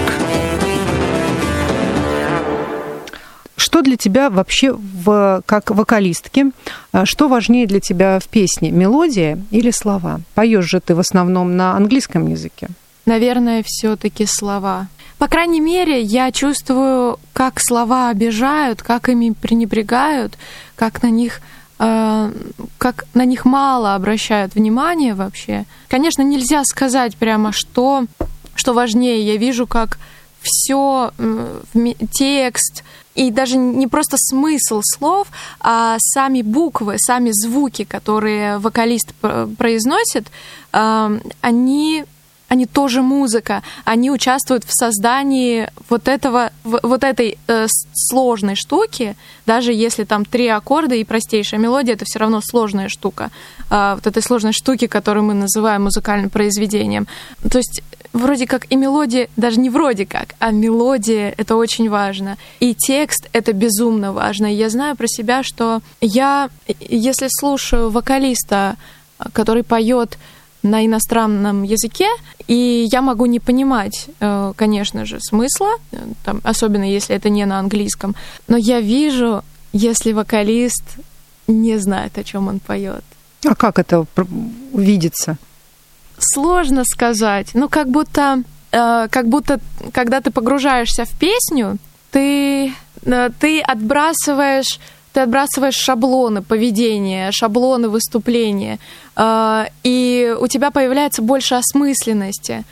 Что 3.59 3.81
для 3.81 3.97
тебя 3.97 4.29
вообще 4.29 4.71
в, 4.71 5.43
как 5.45 5.71
вокалистки, 5.71 6.45
а, 6.93 7.05
что 7.05 7.27
важнее 7.27 7.67
для 7.67 7.81
тебя 7.81 8.19
в 8.19 8.29
песне, 8.29 8.71
мелодия 8.71 9.37
или 9.51 9.69
слова? 9.69 10.21
Поешь 10.33 10.65
же 10.65 10.79
ты 10.79 10.95
в 10.95 10.99
основном 10.99 11.57
на 11.57 11.75
английском 11.75 12.27
языке. 12.27 12.69
Наверное, 13.05 13.61
все-таки 13.65 14.25
слова. 14.25 14.87
По 15.17 15.27
крайней 15.27 15.59
мере, 15.59 16.01
я 16.01 16.31
чувствую, 16.31 17.19
как 17.33 17.59
слова 17.59 18.09
обижают, 18.09 18.81
как 18.81 19.09
ими 19.09 19.31
пренебрегают, 19.31 20.37
как 20.77 21.03
на 21.03 21.09
них 21.09 21.41
э, 21.79 22.31
как 22.77 23.05
на 23.13 23.25
них 23.25 23.43
мало 23.43 23.95
обращают 23.95 24.55
внимание 24.55 25.15
вообще. 25.15 25.65
Конечно, 25.89 26.21
нельзя 26.21 26.63
сказать 26.63 27.17
прямо, 27.17 27.51
что, 27.51 28.05
что 28.55 28.73
важнее. 28.73 29.21
Я 29.27 29.35
вижу, 29.35 29.67
как 29.67 29.99
все 30.41 31.11
текст, 32.13 32.83
и 33.19 33.31
даже 33.31 33.57
не 33.57 33.88
просто 33.88 34.15
смысл 34.17 34.81
слов, 34.81 35.27
а 35.59 35.97
сами 35.99 36.41
буквы, 36.41 36.95
сами 36.97 37.31
звуки, 37.33 37.83
которые 37.83 38.59
вокалист 38.59 39.13
произносит, 39.57 40.27
они 40.71 42.05
они 42.49 42.65
тоже 42.65 43.01
музыка, 43.03 43.61
они 43.85 44.09
участвуют 44.09 44.63
в 44.63 44.71
создании 44.71 45.69
вот 45.88 46.07
этого, 46.07 46.51
вот 46.63 47.03
этой 47.03 47.38
э, 47.47 47.67
сложной 47.93 48.55
штуки, 48.55 49.15
даже 49.45 49.71
если 49.71 50.03
там 50.03 50.25
три 50.25 50.47
аккорда 50.47 50.95
и 50.95 51.03
простейшая 51.03 51.59
мелодия, 51.59 51.93
это 51.93 52.05
все 52.05 52.17
равно 52.17 52.41
сложная 52.41 52.89
штука, 52.89 53.29
э, 53.69 53.93
вот 53.93 54.07
этой 54.07 54.23
сложной 54.23 54.53
штуки, 54.53 54.88
которую 54.88 55.25
мы 55.25 55.35
называем 55.35 55.83
музыкальным 55.83 56.31
произведением. 56.31 57.05
То 57.51 57.59
есть 57.59 57.83
вроде 58.13 58.47
как 58.47 58.65
и 58.71 58.75
мелодия, 58.75 59.27
даже 59.37 59.59
не 59.59 59.69
вроде 59.69 60.05
как, 60.05 60.35
а 60.39 60.51
мелодия— 60.51 61.33
это 61.37 61.55
очень 61.55 61.89
важно. 61.89 62.37
И 62.59 62.73
текст— 62.73 63.29
это 63.33 63.53
безумно 63.53 64.13
важно. 64.13 64.45
Я 64.45 64.69
знаю 64.69 64.95
про 64.95 65.07
себя, 65.07 65.43
что 65.43 65.81
я, 66.01 66.49
если 66.79 67.27
слушаю 67.29 67.89
вокалиста, 67.89 68.75
который 69.33 69.63
поет 69.63 70.17
на 70.63 70.85
иностранном 70.85 71.63
языке, 71.63 72.07
и 72.47 72.87
я 72.91 73.01
могу 73.01 73.25
не 73.25 73.39
понимать, 73.39 74.07
э, 74.19 74.53
конечно 74.55 75.05
же, 75.05 75.19
смысла, 75.21 75.75
там, 76.25 76.41
особенно 76.43 76.83
если 76.83 77.15
это 77.15 77.29
не 77.29 77.45
на 77.45 77.59
английском, 77.59 78.15
но 78.47 78.57
я 78.57 78.81
вижу, 78.81 79.43
если 79.71 80.11
вокалист 80.11 80.83
не 81.47 81.77
знает, 81.77 82.17
о 82.17 82.23
чем 82.23 82.47
он 82.47 82.59
поет. 82.59 83.03
А 83.45 83.55
как 83.55 83.79
это 83.79 84.05
видится? 84.73 85.37
Сложно 86.19 86.83
сказать. 86.85 87.49
Ну, 87.53 87.69
как 87.69 87.89
будто, 87.89 88.43
э, 88.71 89.07
как 89.09 89.27
будто, 89.27 89.59
когда 89.93 90.21
ты 90.21 90.31
погружаешься 90.31 91.05
в 91.05 91.17
песню, 91.19 91.77
ты, 92.11 92.73
э, 93.05 93.29
ты 93.39 93.61
отбрасываешь 93.61 94.79
ты 95.11 95.21
отбрасываешь 95.21 95.75
шаблоны 95.75 96.43
поведения, 96.43 97.31
шаблоны 97.31 97.89
выступления, 97.89 98.77
э, 99.15 99.65
и 99.83 100.35
у 100.39 100.47
тебя 100.47 100.69
появляется 100.69 101.23
больше 101.23 101.55
осмысленности. 101.55 102.63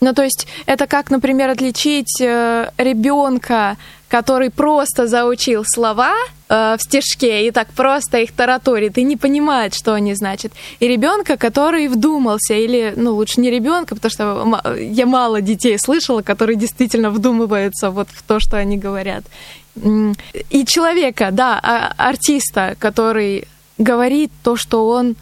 Ну, 0.00 0.12
то 0.12 0.22
есть 0.22 0.46
это 0.66 0.86
как, 0.86 1.10
например, 1.10 1.48
отличить 1.48 2.20
э, 2.20 2.70
ребенка, 2.76 3.78
который 4.08 4.50
просто 4.50 5.06
заучил 5.06 5.64
слова 5.66 6.12
в 6.48 6.78
стишке 6.80 7.48
и 7.48 7.50
так 7.50 7.68
просто 7.68 8.18
их 8.18 8.32
тараторит 8.32 8.98
и 8.98 9.02
не 9.02 9.16
понимает, 9.16 9.74
что 9.74 9.94
они 9.94 10.14
значат, 10.14 10.52
и 10.78 10.86
ребенка, 10.86 11.36
который 11.36 11.88
вдумался, 11.88 12.54
или, 12.54 12.94
ну, 12.96 13.14
лучше 13.14 13.40
не 13.40 13.50
ребенка, 13.50 13.96
потому 13.96 14.10
что 14.10 14.76
я 14.76 15.06
мало 15.06 15.40
детей 15.40 15.78
слышала, 15.78 16.22
которые 16.22 16.56
действительно 16.56 17.10
вдумываются 17.10 17.90
вот 17.90 18.08
в 18.10 18.22
то, 18.22 18.38
что 18.38 18.56
они 18.56 18.78
говорят. 18.78 19.24
И 20.50 20.64
человека, 20.64 21.30
да, 21.32 21.60
а, 21.62 21.92
артиста, 21.96 22.76
который 22.78 23.46
говорит 23.78 24.30
то, 24.42 24.56
что 24.56 24.88
он 24.88 25.16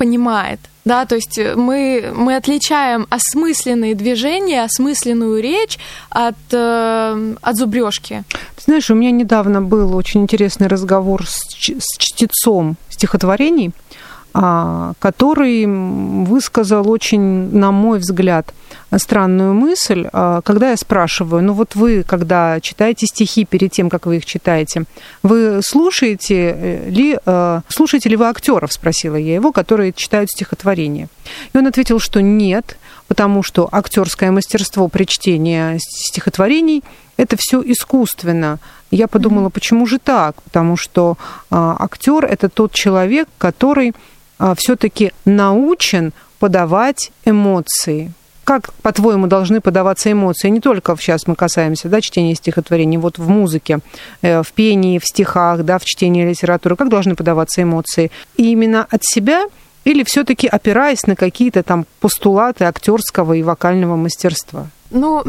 понимает. 0.00 0.60
Да, 0.86 1.04
то 1.04 1.14
есть 1.14 1.38
мы, 1.56 2.10
мы 2.14 2.36
отличаем 2.36 3.06
осмысленные 3.10 3.94
движения, 3.94 4.64
осмысленную 4.64 5.42
речь 5.42 5.78
от, 6.08 6.36
э, 6.52 7.34
от 7.42 7.56
зубрежки. 7.56 8.24
Ты 8.56 8.62
знаешь, 8.64 8.90
у 8.90 8.94
меня 8.94 9.10
недавно 9.10 9.60
был 9.60 9.94
очень 9.94 10.22
интересный 10.22 10.68
разговор 10.68 11.26
с, 11.26 11.42
с 11.54 11.98
чтецом 11.98 12.76
стихотворений, 12.88 13.72
который 14.32 15.66
высказал 15.66 16.88
очень, 16.88 17.56
на 17.56 17.72
мой 17.72 17.98
взгляд, 17.98 18.52
странную 18.98 19.54
мысль, 19.54 20.08
а, 20.12 20.40
когда 20.42 20.70
я 20.70 20.76
спрашиваю, 20.76 21.42
ну 21.42 21.52
вот 21.52 21.74
вы, 21.74 22.02
когда 22.02 22.60
читаете 22.60 23.06
стихи 23.06 23.44
перед 23.44 23.70
тем, 23.70 23.88
как 23.88 24.06
вы 24.06 24.16
их 24.16 24.26
читаете, 24.26 24.84
вы 25.22 25.60
слушаете 25.62 26.54
э, 26.56 26.90
ли, 26.90 27.18
э, 27.24 27.60
слушаете 27.68 28.08
ли 28.08 28.16
вы 28.16 28.26
актеров, 28.26 28.72
спросила 28.72 29.16
я 29.16 29.34
его, 29.34 29.52
которые 29.52 29.92
читают 29.92 30.30
стихотворение. 30.30 31.08
И 31.52 31.58
он 31.58 31.66
ответил, 31.66 32.00
что 32.00 32.20
нет, 32.20 32.76
потому 33.06 33.42
что 33.42 33.68
актерское 33.70 34.32
мастерство 34.32 34.88
при 34.88 35.04
чтении 35.04 35.78
стихотворений 35.78 36.82
это 37.16 37.36
все 37.38 37.62
искусственно. 37.62 38.58
Я 38.90 39.06
подумала, 39.06 39.50
почему 39.50 39.86
же 39.86 39.98
так? 39.98 40.42
Потому 40.42 40.76
что 40.76 41.16
а, 41.50 41.76
актер 41.78 42.24
это 42.24 42.48
тот 42.48 42.72
человек, 42.72 43.28
который 43.38 43.90
а, 43.90 43.94
все-таки 44.56 45.12
научен 45.24 46.12
подавать 46.38 47.12
эмоции. 47.24 48.12
Как, 48.44 48.72
по-твоему, 48.82 49.26
должны 49.26 49.60
подаваться 49.60 50.10
эмоции? 50.10 50.48
Не 50.48 50.60
только 50.60 50.96
сейчас 50.98 51.26
мы 51.26 51.36
касаемся 51.36 51.88
да, 51.88 52.00
чтения 52.00 52.34
стихотворений, 52.34 52.98
вот 52.98 53.18
в 53.18 53.28
музыке, 53.28 53.78
э, 54.22 54.42
в 54.42 54.52
пении, 54.52 54.98
в 54.98 55.04
стихах, 55.04 55.62
да, 55.62 55.78
в 55.78 55.84
чтении 55.84 56.28
литературы. 56.28 56.74
Как 56.74 56.88
должны 56.88 57.14
подаваться 57.14 57.62
эмоции? 57.62 58.10
И 58.36 58.50
именно 58.50 58.86
от 58.90 59.04
себя 59.04 59.44
или 59.84 60.02
все-таки 60.02 60.48
опираясь 60.48 61.06
на 61.06 61.16
какие-то 61.16 61.62
там 61.62 61.86
постулаты 62.00 62.64
актерского 62.64 63.34
и 63.34 63.42
вокального 63.42 63.96
мастерства? 63.96 64.66
Ну, 64.90 65.22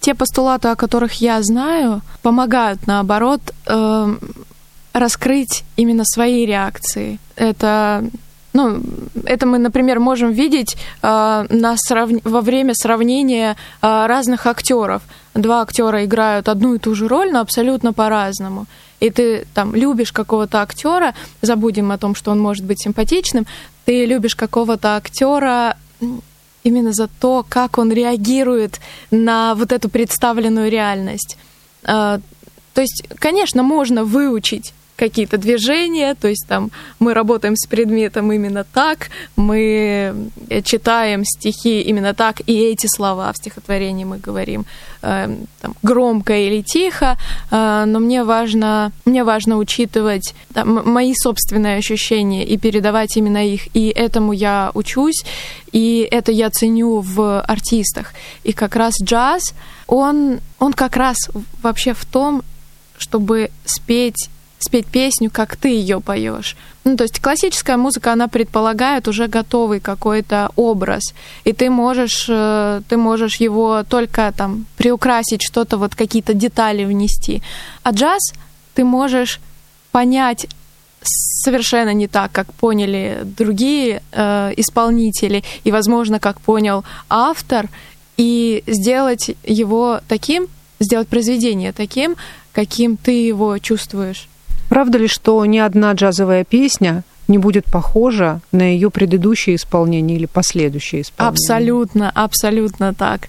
те 0.00 0.14
постулаты, 0.14 0.68
о 0.68 0.76
которых 0.76 1.14
я 1.20 1.42
знаю, 1.42 2.02
помогают, 2.22 2.86
наоборот, 2.86 3.40
э, 3.66 4.16
раскрыть 4.92 5.64
именно 5.76 6.04
свои 6.04 6.44
реакции. 6.44 7.18
Это 7.36 8.04
ну, 8.52 8.80
это 9.24 9.46
мы, 9.46 9.58
например, 9.58 10.00
можем 10.00 10.32
видеть 10.32 10.76
э, 11.02 11.46
на 11.48 11.76
срав... 11.76 12.10
во 12.24 12.40
время 12.40 12.74
сравнения 12.74 13.56
э, 13.82 14.06
разных 14.06 14.46
актеров. 14.46 15.02
Два 15.34 15.62
актера 15.62 16.04
играют 16.04 16.48
одну 16.48 16.74
и 16.74 16.78
ту 16.78 16.94
же 16.94 17.08
роль, 17.08 17.30
но 17.30 17.40
абсолютно 17.40 17.92
по-разному. 17.92 18.66
И 19.00 19.10
ты 19.10 19.46
там 19.54 19.74
любишь 19.74 20.12
какого-то 20.12 20.62
актера, 20.62 21.14
забудем 21.42 21.92
о 21.92 21.98
том, 21.98 22.14
что 22.14 22.30
он 22.30 22.40
может 22.40 22.64
быть 22.64 22.82
симпатичным, 22.82 23.46
ты 23.84 24.06
любишь 24.06 24.34
какого-то 24.34 24.96
актера 24.96 25.76
именно 26.64 26.92
за 26.92 27.08
то, 27.20 27.44
как 27.48 27.78
он 27.78 27.92
реагирует 27.92 28.80
на 29.10 29.54
вот 29.54 29.72
эту 29.72 29.88
представленную 29.88 30.70
реальность. 30.70 31.36
Э, 31.84 32.18
то 32.74 32.80
есть, 32.80 33.04
конечно, 33.18 33.62
можно 33.62 34.04
выучить 34.04 34.72
какие-то 34.98 35.38
движения, 35.38 36.14
то 36.14 36.28
есть 36.28 36.44
там 36.48 36.70
мы 36.98 37.14
работаем 37.14 37.54
с 37.56 37.66
предметом 37.66 38.32
именно 38.32 38.64
так, 38.64 39.10
мы 39.36 40.30
читаем 40.64 41.24
стихи 41.24 41.80
именно 41.82 42.14
так, 42.14 42.40
и 42.46 42.54
эти 42.72 42.88
слова 42.88 43.32
в 43.32 43.36
стихотворении 43.36 44.04
мы 44.04 44.18
говорим 44.18 44.66
э, 45.02 45.36
там, 45.60 45.74
громко 45.82 46.34
или 46.34 46.62
тихо, 46.62 47.16
э, 47.50 47.84
но 47.86 48.00
мне 48.00 48.24
важно, 48.24 48.90
мне 49.04 49.22
важно 49.22 49.56
учитывать 49.56 50.34
там, 50.52 50.82
мои 50.92 51.14
собственные 51.14 51.78
ощущения 51.78 52.44
и 52.44 52.58
передавать 52.58 53.16
именно 53.16 53.46
их, 53.46 53.68
и 53.76 53.88
этому 53.90 54.32
я 54.32 54.72
учусь, 54.74 55.24
и 55.70 56.08
это 56.10 56.32
я 56.32 56.50
ценю 56.50 57.00
в 57.00 57.40
артистах. 57.40 58.14
И 58.42 58.52
как 58.52 58.74
раз 58.74 58.94
джаз, 59.00 59.54
он, 59.86 60.40
он 60.58 60.72
как 60.72 60.96
раз 60.96 61.16
вообще 61.62 61.94
в 61.94 62.04
том, 62.04 62.42
чтобы 62.98 63.50
спеть 63.64 64.28
спеть 64.58 64.86
песню, 64.86 65.30
как 65.30 65.56
ты 65.56 65.68
ее 65.68 66.00
поешь. 66.00 66.56
Ну, 66.84 66.96
то 66.96 67.04
есть 67.04 67.20
классическая 67.20 67.76
музыка, 67.76 68.12
она 68.12 68.28
предполагает 68.28 69.08
уже 69.08 69.26
готовый 69.26 69.80
какой-то 69.80 70.50
образ, 70.56 71.14
и 71.44 71.52
ты 71.52 71.70
можешь, 71.70 72.26
э, 72.28 72.80
ты 72.88 72.96
можешь 72.96 73.36
его 73.36 73.84
только 73.88 74.32
там 74.36 74.66
приукрасить, 74.76 75.42
что-то 75.42 75.76
вот 75.76 75.94
какие-то 75.94 76.34
детали 76.34 76.84
внести. 76.84 77.42
А 77.82 77.90
джаз 77.90 78.32
ты 78.74 78.84
можешь 78.84 79.40
понять 79.92 80.46
совершенно 81.02 81.92
не 81.92 82.08
так, 82.08 82.32
как 82.32 82.52
поняли 82.54 83.20
другие 83.24 84.02
э, 84.12 84.52
исполнители, 84.56 85.44
и, 85.64 85.72
возможно, 85.72 86.18
как 86.18 86.40
понял 86.40 86.84
автор, 87.08 87.68
и 88.16 88.64
сделать 88.66 89.30
его 89.44 90.00
таким, 90.08 90.48
сделать 90.80 91.08
произведение 91.08 91.72
таким, 91.72 92.16
каким 92.52 92.96
ты 92.96 93.12
его 93.12 93.58
чувствуешь. 93.58 94.28
Правда 94.68 94.98
ли, 94.98 95.08
что 95.08 95.44
ни 95.46 95.58
одна 95.58 95.92
джазовая 95.92 96.44
песня 96.44 97.02
не 97.26 97.38
будет 97.38 97.64
похожа 97.66 98.40
на 98.52 98.62
ее 98.62 98.90
предыдущее 98.90 99.56
исполнение 99.56 100.16
или 100.16 100.26
последующее 100.26 101.02
исполнение? 101.02 101.32
Абсолютно, 101.32 102.10
абсолютно 102.10 102.94
так 102.94 103.28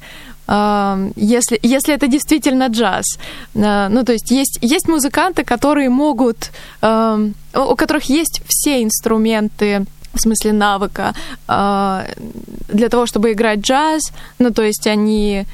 если, 1.16 1.60
если 1.62 1.94
это 1.94 2.08
действительно 2.08 2.68
джаз. 2.68 3.06
А, 3.56 3.88
ну, 3.90 4.04
то 4.04 4.14
есть 4.14 4.32
есть, 4.32 4.58
есть 4.62 4.88
музыканты, 4.88 5.44
которые 5.44 5.90
могут, 5.90 6.52
у 6.82 7.76
которых 7.76 8.06
есть 8.06 8.42
все 8.48 8.82
инструменты 8.82 9.86
в 10.12 10.20
смысле 10.20 10.54
навыка 10.54 11.14
а, 11.48 12.06
для 12.68 12.90
того, 12.90 13.06
чтобы 13.06 13.32
играть 13.32 13.60
джаз. 13.60 14.02
Ну, 14.40 14.52
то 14.52 14.64
есть 14.64 14.88
они 14.88 15.46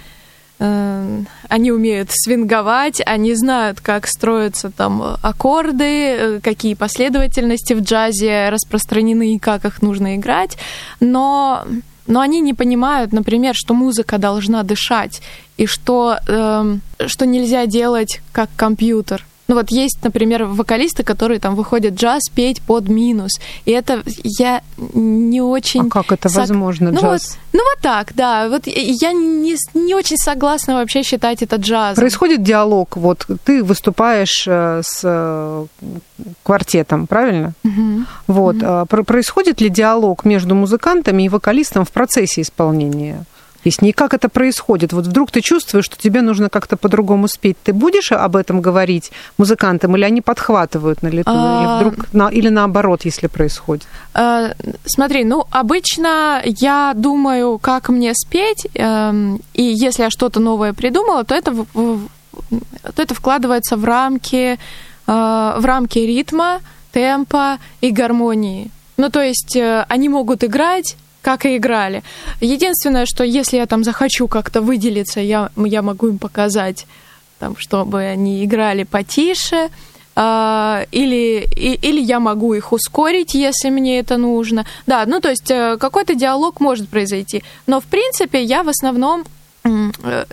они 1.49 1.71
умеют 1.71 2.09
свинговать, 2.11 3.01
они 3.05 3.33
знают, 3.35 3.81
как 3.81 4.07
строятся 4.07 4.71
там 4.71 5.17
аккорды, 5.21 5.83
э, 5.83 6.39
какие 6.41 6.73
последовательности 6.73 7.73
в 7.73 7.81
джазе 7.81 8.49
распространены 8.49 9.35
и 9.35 9.39
как 9.39 9.65
их 9.65 9.81
нужно 9.81 10.15
играть, 10.15 10.57
но 10.99 11.65
но 12.07 12.19
они 12.19 12.39
не 12.39 12.53
понимают, 12.53 13.13
например, 13.13 13.55
что 13.55 13.73
музыка 13.73 14.19
должна 14.19 14.61
дышать 14.61 15.21
и 15.57 15.65
что, 15.65 16.19
э, 16.27 16.77
что 17.07 17.25
нельзя 17.25 17.65
делать 17.65 18.21
как 18.31 18.49
компьютер. 18.55 19.25
Ну 19.47 19.55
вот 19.55 19.69
есть, 19.69 19.99
например, 20.03 20.45
вокалисты, 20.45 21.03
которые 21.03 21.39
там 21.39 21.55
выходят 21.55 21.93
джаз 21.93 22.23
петь 22.33 22.61
под 22.61 22.89
минус. 22.89 23.31
И 23.65 23.71
это 23.71 24.03
я 24.23 24.61
не 24.77 25.41
очень... 25.41 25.81
А 25.81 25.89
как 25.89 26.11
это 26.11 26.29
сог... 26.29 26.39
возможно, 26.39 26.91
ну 26.91 26.99
джаз? 26.99 27.37
Вот, 27.37 27.39
ну 27.53 27.59
вот 27.59 27.81
так, 27.81 28.13
да. 28.15 28.49
Вот 28.49 28.65
я 28.65 29.13
не, 29.13 29.55
не 29.73 29.93
очень 29.93 30.17
согласна 30.17 30.75
вообще 30.75 31.03
считать 31.03 31.43
это 31.43 31.57
джазом. 31.57 32.01
Происходит 32.01 32.43
диалог. 32.43 32.97
Вот 32.97 33.27
ты 33.43 33.63
выступаешь 33.63 34.45
э, 34.47 34.81
с 34.83 35.01
э, 35.03 35.65
квартетом, 36.43 37.05
правильно? 37.05 37.53
Угу. 37.63 38.05
Вот. 38.27 38.55
Угу. 38.55 39.03
Происходит 39.03 39.61
ли 39.61 39.69
диалог 39.69 40.25
между 40.25 40.55
музыкантами 40.55 41.23
и 41.23 41.29
вокалистом 41.29 41.85
в 41.85 41.91
процессе 41.91 42.41
исполнения? 42.41 43.25
Песни. 43.65 43.89
И 43.89 43.93
как 43.93 44.13
это 44.13 44.29
происходит? 44.29 44.93
Вот 44.93 45.07
вдруг 45.07 45.31
ты 45.31 45.41
чувствуешь, 45.41 45.85
что 45.85 45.97
тебе 45.97 46.21
нужно 46.21 46.49
как-то 46.49 46.77
по-другому 46.77 47.27
спеть. 47.27 47.57
Ты 47.63 47.73
будешь 47.73 48.11
об 48.11 48.35
этом 48.35 48.61
говорить 48.61 49.11
музыкантам, 49.39 49.95
или 49.95 50.05
они 50.05 50.21
подхватывают 50.21 51.03
на 51.03 51.09
лету? 51.09 51.31
А... 51.33 51.61
Или, 51.61 51.67
вдруг, 51.77 52.13
на, 52.13 52.29
или 52.29 52.49
наоборот, 52.49 53.05
если 53.05 53.27
происходит? 53.27 53.87
А, 54.13 54.51
смотри, 54.85 55.23
ну, 55.23 55.45
обычно 55.49 56.41
я 56.45 56.93
думаю, 56.95 57.57
как 57.57 57.89
мне 57.89 58.13
спеть, 58.13 58.67
эм, 58.75 59.39
и 59.53 59.63
если 59.63 60.03
я 60.03 60.09
что-то 60.09 60.39
новое 60.39 60.73
придумала, 60.73 61.23
то 61.23 61.33
это, 61.33 61.51
то 61.73 63.01
это 63.01 63.15
вкладывается 63.15 63.77
в 63.77 63.85
рамки, 63.85 64.57
э, 64.57 64.57
в 65.07 65.65
рамки 65.65 65.99
ритма, 65.99 66.59
темпа 66.91 67.57
и 67.81 67.89
гармонии. 67.91 68.69
Ну, 68.97 69.09
то 69.09 69.21
есть 69.21 69.55
э, 69.55 69.85
они 69.89 70.09
могут 70.09 70.43
играть, 70.43 70.97
как 71.25 71.47
и 71.47 71.57
играли. 71.57 72.03
Единственное, 72.39 73.07
что 73.07 73.23
если 73.23 73.57
я 73.57 73.65
там 73.65 73.83
захочу 73.83 74.27
как-то 74.27 74.61
выделиться, 74.61 75.19
я, 75.19 75.49
я 75.55 75.81
могу 75.81 76.07
им 76.07 76.19
показать, 76.19 76.85
там, 77.39 77.55
чтобы 77.57 78.03
они 78.03 78.45
играли 78.45 78.83
потише, 78.83 79.69
Uh, 80.17 80.87
или, 80.93 81.45
или 81.57 81.99
я 81.99 82.21
могу 82.21 82.53
их 82.53 82.71
ускорить, 82.71 83.33
если 83.33 83.69
мне 83.69 83.99
это 83.99 84.15
нужно. 84.15 84.65
Да, 84.87 85.03
ну 85.05 85.19
то 85.19 85.29
есть 85.29 85.51
э, 85.51 85.75
какой-то 85.77 86.15
диалог 86.15 86.61
может 86.61 86.87
произойти. 86.87 87.43
Но 87.67 87.81
в 87.81 87.83
принципе 87.83 88.41
я 88.41 88.63
в 88.63 88.69
основном 88.69 89.25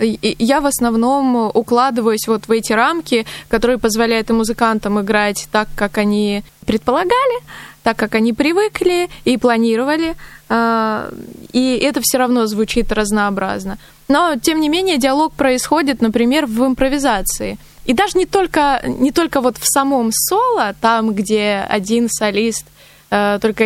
я 0.01 0.61
в 0.61 0.67
основном 0.67 1.51
укладываюсь 1.55 2.27
вот 2.27 2.49
в 2.49 2.51
эти 2.51 2.73
рамки, 2.73 3.27
которые 3.49 3.79
позволяют 3.79 4.31
и 4.31 4.33
музыкантам 4.33 5.01
играть 5.01 5.49
так, 5.53 5.69
как 5.77 5.99
они 5.99 6.43
предполагали, 6.67 7.43
так, 7.83 7.97
как 7.97 8.15
они 8.15 8.33
привыкли 8.33 9.09
и 9.25 9.37
планировали, 9.37 10.15
а, 10.49 11.11
и 11.53 11.77
это 11.83 12.01
все 12.03 12.19
равно 12.19 12.47
звучит 12.47 12.93
разнообразно. 12.93 13.79
Но, 14.09 14.37
тем 14.37 14.61
не 14.61 14.69
менее, 14.69 14.99
диалог 14.99 15.33
происходит, 15.33 16.01
например, 16.03 16.47
в 16.47 16.65
импровизации. 16.65 17.59
И 17.85 17.95
даже 17.95 18.19
не 18.19 18.27
только, 18.27 18.83
не 18.85 19.11
только 19.11 19.41
вот 19.41 19.57
в 19.57 19.65
самом 19.65 20.11
соло, 20.13 20.75
там, 20.81 21.15
где 21.15 21.65
один 21.69 22.09
солист, 22.09 22.67
э, 23.11 23.39
только, 23.41 23.65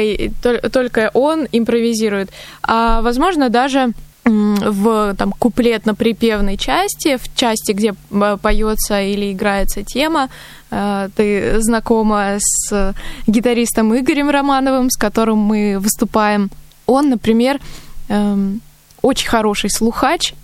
только 0.70 1.10
он 1.12 1.46
импровизирует, 1.52 2.30
а, 2.62 3.02
возможно, 3.02 3.50
даже 3.50 3.92
в 4.26 5.14
там, 5.14 5.32
куплетно-припевной 5.32 6.56
части, 6.56 7.16
в 7.16 7.34
части, 7.34 7.72
где 7.72 7.94
э, 8.10 8.38
поется 8.42 9.00
или 9.00 9.32
играется 9.32 9.84
тема. 9.84 10.28
Э, 10.70 11.08
ты 11.14 11.60
знакома 11.60 12.38
с 12.40 12.94
гитаристом 13.26 13.96
Игорем 13.96 14.30
Романовым, 14.30 14.90
с 14.90 14.96
которым 14.96 15.38
мы 15.38 15.78
выступаем. 15.78 16.50
Он, 16.86 17.08
например, 17.08 17.60
эм, 18.08 18.60
очень 19.02 19.28
хороший 19.28 19.70
слухач 19.70 20.34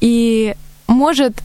и 0.00 0.54
может 0.86 1.42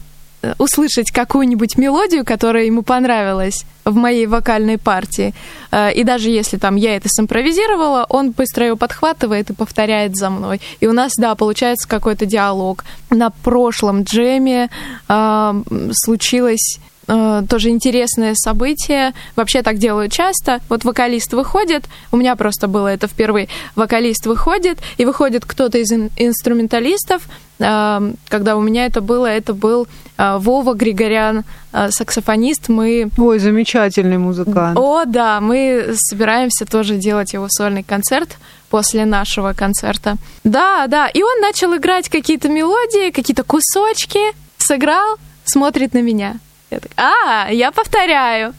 услышать 0.58 1.10
какую-нибудь 1.10 1.78
мелодию, 1.78 2.24
которая 2.24 2.64
ему 2.64 2.82
понравилась 2.82 3.64
в 3.84 3.94
моей 3.94 4.26
вокальной 4.26 4.78
партии. 4.78 5.34
Э, 5.70 5.92
и 5.92 6.04
даже 6.04 6.30
если 6.30 6.56
там 6.56 6.76
я 6.76 6.96
это 6.96 7.08
симпровизировала, 7.08 8.06
он 8.08 8.32
быстро 8.32 8.66
ее 8.66 8.76
подхватывает 8.76 9.50
и 9.50 9.54
повторяет 9.54 10.16
за 10.16 10.30
мной. 10.30 10.60
И 10.80 10.86
у 10.86 10.92
нас, 10.92 11.12
да, 11.16 11.34
получается 11.34 11.88
какой-то 11.88 12.26
диалог. 12.26 12.84
На 13.10 13.30
прошлом 13.30 14.02
джеме 14.02 14.70
э, 15.08 15.62
случилось 15.92 16.78
э, 17.08 17.42
тоже 17.48 17.70
интересное 17.70 18.34
событие. 18.34 19.12
Вообще 19.36 19.62
так 19.62 19.78
делаю 19.78 20.08
часто. 20.08 20.60
Вот 20.68 20.84
вокалист 20.84 21.32
выходит, 21.32 21.84
у 22.12 22.16
меня 22.16 22.36
просто 22.36 22.68
было 22.68 22.88
это 22.88 23.06
впервые. 23.06 23.48
Вокалист 23.74 24.26
выходит, 24.26 24.78
и 24.96 25.04
выходит 25.04 25.44
кто-то 25.44 25.78
из 25.78 25.92
ин- 25.92 26.10
инструменталистов. 26.16 27.22
Э, 27.58 28.12
когда 28.28 28.56
у 28.56 28.60
меня 28.60 28.86
это 28.86 29.00
было, 29.00 29.26
это 29.26 29.54
был 29.54 29.86
э, 30.18 30.36
Вова 30.38 30.74
Григорян, 30.74 31.44
э, 31.72 31.90
саксофонист. 31.90 32.68
Мы... 32.68 33.08
Ой, 33.16 33.38
замечательный 33.38 34.18
музыкант. 34.18 34.78
О, 34.78 35.04
да, 35.04 35.40
мы 35.40 35.94
собираемся 35.96 36.66
тоже 36.66 36.96
делать 36.96 37.32
его 37.32 37.46
сольный 37.48 37.82
концерт 37.82 38.36
после 38.68 39.04
нашего 39.04 39.52
концерта. 39.52 40.16
Да, 40.44 40.86
да, 40.88 41.08
и 41.08 41.22
он 41.22 41.40
начал 41.40 41.74
играть 41.76 42.08
какие-то 42.08 42.48
мелодии, 42.48 43.10
какие-то 43.10 43.44
кусочки, 43.44 44.18
сыграл, 44.58 45.16
смотрит 45.44 45.94
на 45.94 46.02
меня. 46.02 46.38
Я 46.70 46.80
так, 46.80 46.90
а, 46.96 47.48
я 47.50 47.70
повторяю. 47.70 48.54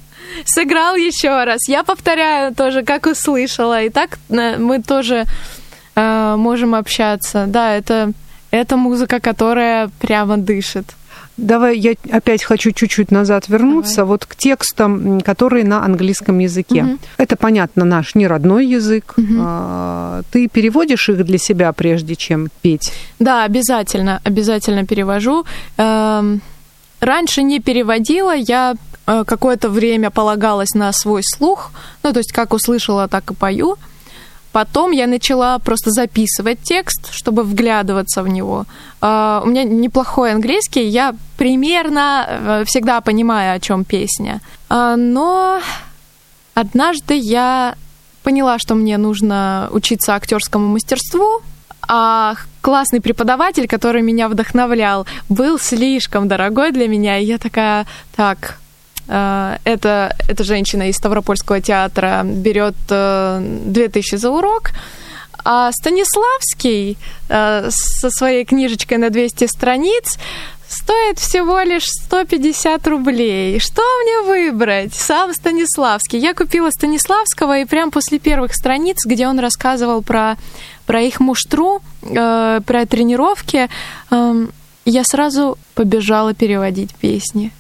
Сыграл 0.45 0.95
еще 0.95 1.43
раз. 1.43 1.67
Я 1.67 1.83
повторяю 1.83 2.53
тоже, 2.53 2.83
как 2.83 3.05
услышала. 3.05 3.83
И 3.83 3.89
так 3.89 4.19
э, 4.29 4.57
мы 4.57 4.81
тоже 4.81 5.25
э, 5.95 6.35
можем 6.37 6.75
общаться. 6.75 7.45
Да, 7.47 7.75
это, 7.75 8.11
это 8.51 8.77
музыка, 8.77 9.19
которая 9.19 9.89
прямо 9.99 10.37
дышит. 10.37 10.85
Давай 11.37 11.77
я 11.77 11.93
опять 12.11 12.43
хочу 12.43 12.71
чуть-чуть 12.71 13.11
назад 13.11 13.47
вернуться, 13.47 13.97
Давай. 13.97 14.09
вот 14.09 14.25
к 14.25 14.35
текстам, 14.35 15.21
которые 15.21 15.65
на 15.65 15.85
английском 15.85 16.39
языке. 16.39 16.83
Угу. 16.83 16.97
Это, 17.17 17.35
понятно, 17.35 17.85
наш 17.85 18.15
не 18.15 18.25
родной 18.25 18.65
язык. 18.65 19.13
Угу. 19.17 20.23
Ты 20.31 20.47
переводишь 20.47 21.09
их 21.09 21.23
для 21.23 21.37
себя, 21.37 21.71
прежде 21.73 22.15
чем 22.15 22.47
петь? 22.63 22.91
Да, 23.19 23.43
обязательно, 23.43 24.19
обязательно 24.23 24.87
перевожу. 24.87 25.45
Эм, 25.77 26.41
Раньше 26.99 27.43
не 27.43 27.59
переводила, 27.59 28.35
я 28.35 28.75
э, 29.05 29.23
какое-то 29.25 29.69
время 29.69 30.09
полагалась 30.09 30.73
на 30.73 30.91
свой 30.93 31.21
слух, 31.23 31.71
ну, 32.03 32.11
то 32.11 32.19
есть 32.19 32.31
как 32.31 32.53
услышала, 32.53 33.07
так 33.07 33.31
и 33.31 33.35
пою. 33.35 33.77
Потом 34.51 34.91
я 34.91 35.05
начала 35.05 35.59
просто 35.59 35.91
записывать 35.91 36.59
текст, 36.63 37.09
чтобы 37.11 37.43
вглядываться 37.43 38.23
в 38.23 38.27
него. 38.27 38.65
Uh, 39.01 39.43
у 39.43 39.45
меня 39.45 39.63
неплохой 39.63 40.31
английский, 40.31 40.87
я 40.87 41.13
примерно 41.37 42.27
uh, 42.27 42.65
всегда 42.65 43.01
понимаю, 43.01 43.55
о 43.55 43.59
чем 43.59 43.83
песня. 43.83 44.41
Uh, 44.69 44.95
но 44.95 45.59
однажды 46.55 47.13
я 47.13 47.75
поняла, 48.23 48.57
что 48.57 48.73
мне 48.73 48.97
нужно 48.97 49.69
учиться 49.71 50.15
актерскому 50.15 50.67
мастерству, 50.67 51.41
а 51.87 52.35
классный 52.61 53.01
преподаватель, 53.01 53.67
который 53.67 54.01
меня 54.01 54.27
вдохновлял, 54.27 55.05
был 55.29 55.59
слишком 55.59 56.27
дорогой 56.27 56.71
для 56.71 56.87
меня. 56.87 57.17
И 57.17 57.25
я 57.25 57.37
такая, 57.37 57.85
так, 58.15 58.59
э, 59.07 59.57
это, 59.63 60.15
эта 60.27 60.43
женщина 60.43 60.89
из 60.89 60.95
Ставропольского 60.97 61.61
театра 61.61 62.21
берет 62.23 62.75
2000 62.87 64.15
э, 64.15 64.17
за 64.17 64.29
урок, 64.29 64.71
а 65.45 65.71
Станиславский 65.71 66.97
э, 67.29 67.69
со 67.71 68.09
своей 68.09 68.43
книжечкой 68.43 68.97
на 68.97 69.09
200 69.09 69.45
страниц 69.45 70.17
стоит 70.67 71.19
всего 71.19 71.59
лишь 71.61 71.85
150 71.85 72.87
рублей. 72.87 73.59
Что 73.59 73.81
мне 74.03 74.21
выбрать? 74.21 74.93
Сам 74.93 75.33
Станиславский. 75.33 76.19
Я 76.19 76.33
купила 76.33 76.69
Станиславского, 76.69 77.59
и 77.59 77.65
прям 77.65 77.91
после 77.91 78.19
первых 78.19 78.53
страниц, 78.53 78.97
где 79.05 79.27
он 79.27 79.39
рассказывал 79.39 80.01
про 80.01 80.37
про 80.85 81.01
их 81.01 81.19
муштру, 81.19 81.81
э, 82.01 82.61
про 82.65 82.85
тренировки, 82.85 83.69
э, 84.09 84.47
я 84.85 85.03
сразу 85.03 85.57
побежала 85.75 86.33
переводить 86.33 86.95
песни. 86.95 87.51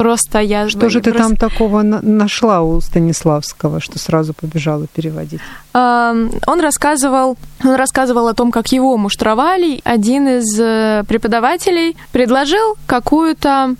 Просто 0.00 0.38
я... 0.38 0.66
Что 0.66 0.88
же 0.88 1.02
ты 1.02 1.12
просто... 1.12 1.28
там 1.28 1.36
такого 1.36 1.82
нашла 1.82 2.62
у 2.62 2.80
Станиславского, 2.80 3.80
что 3.80 3.98
сразу 3.98 4.32
побежала 4.32 4.86
переводить? 4.86 5.42
Э, 5.74 6.28
он 6.46 6.60
рассказывал, 6.60 7.36
он 7.62 7.74
рассказывал 7.74 8.28
о 8.28 8.32
том, 8.32 8.50
как 8.50 8.72
его 8.72 8.96
муштровали. 8.96 9.82
Один 9.84 10.26
из 10.26 10.58
э, 10.58 11.04
преподавателей 11.06 11.98
предложил 12.12 12.78
какую-то, 12.86 13.74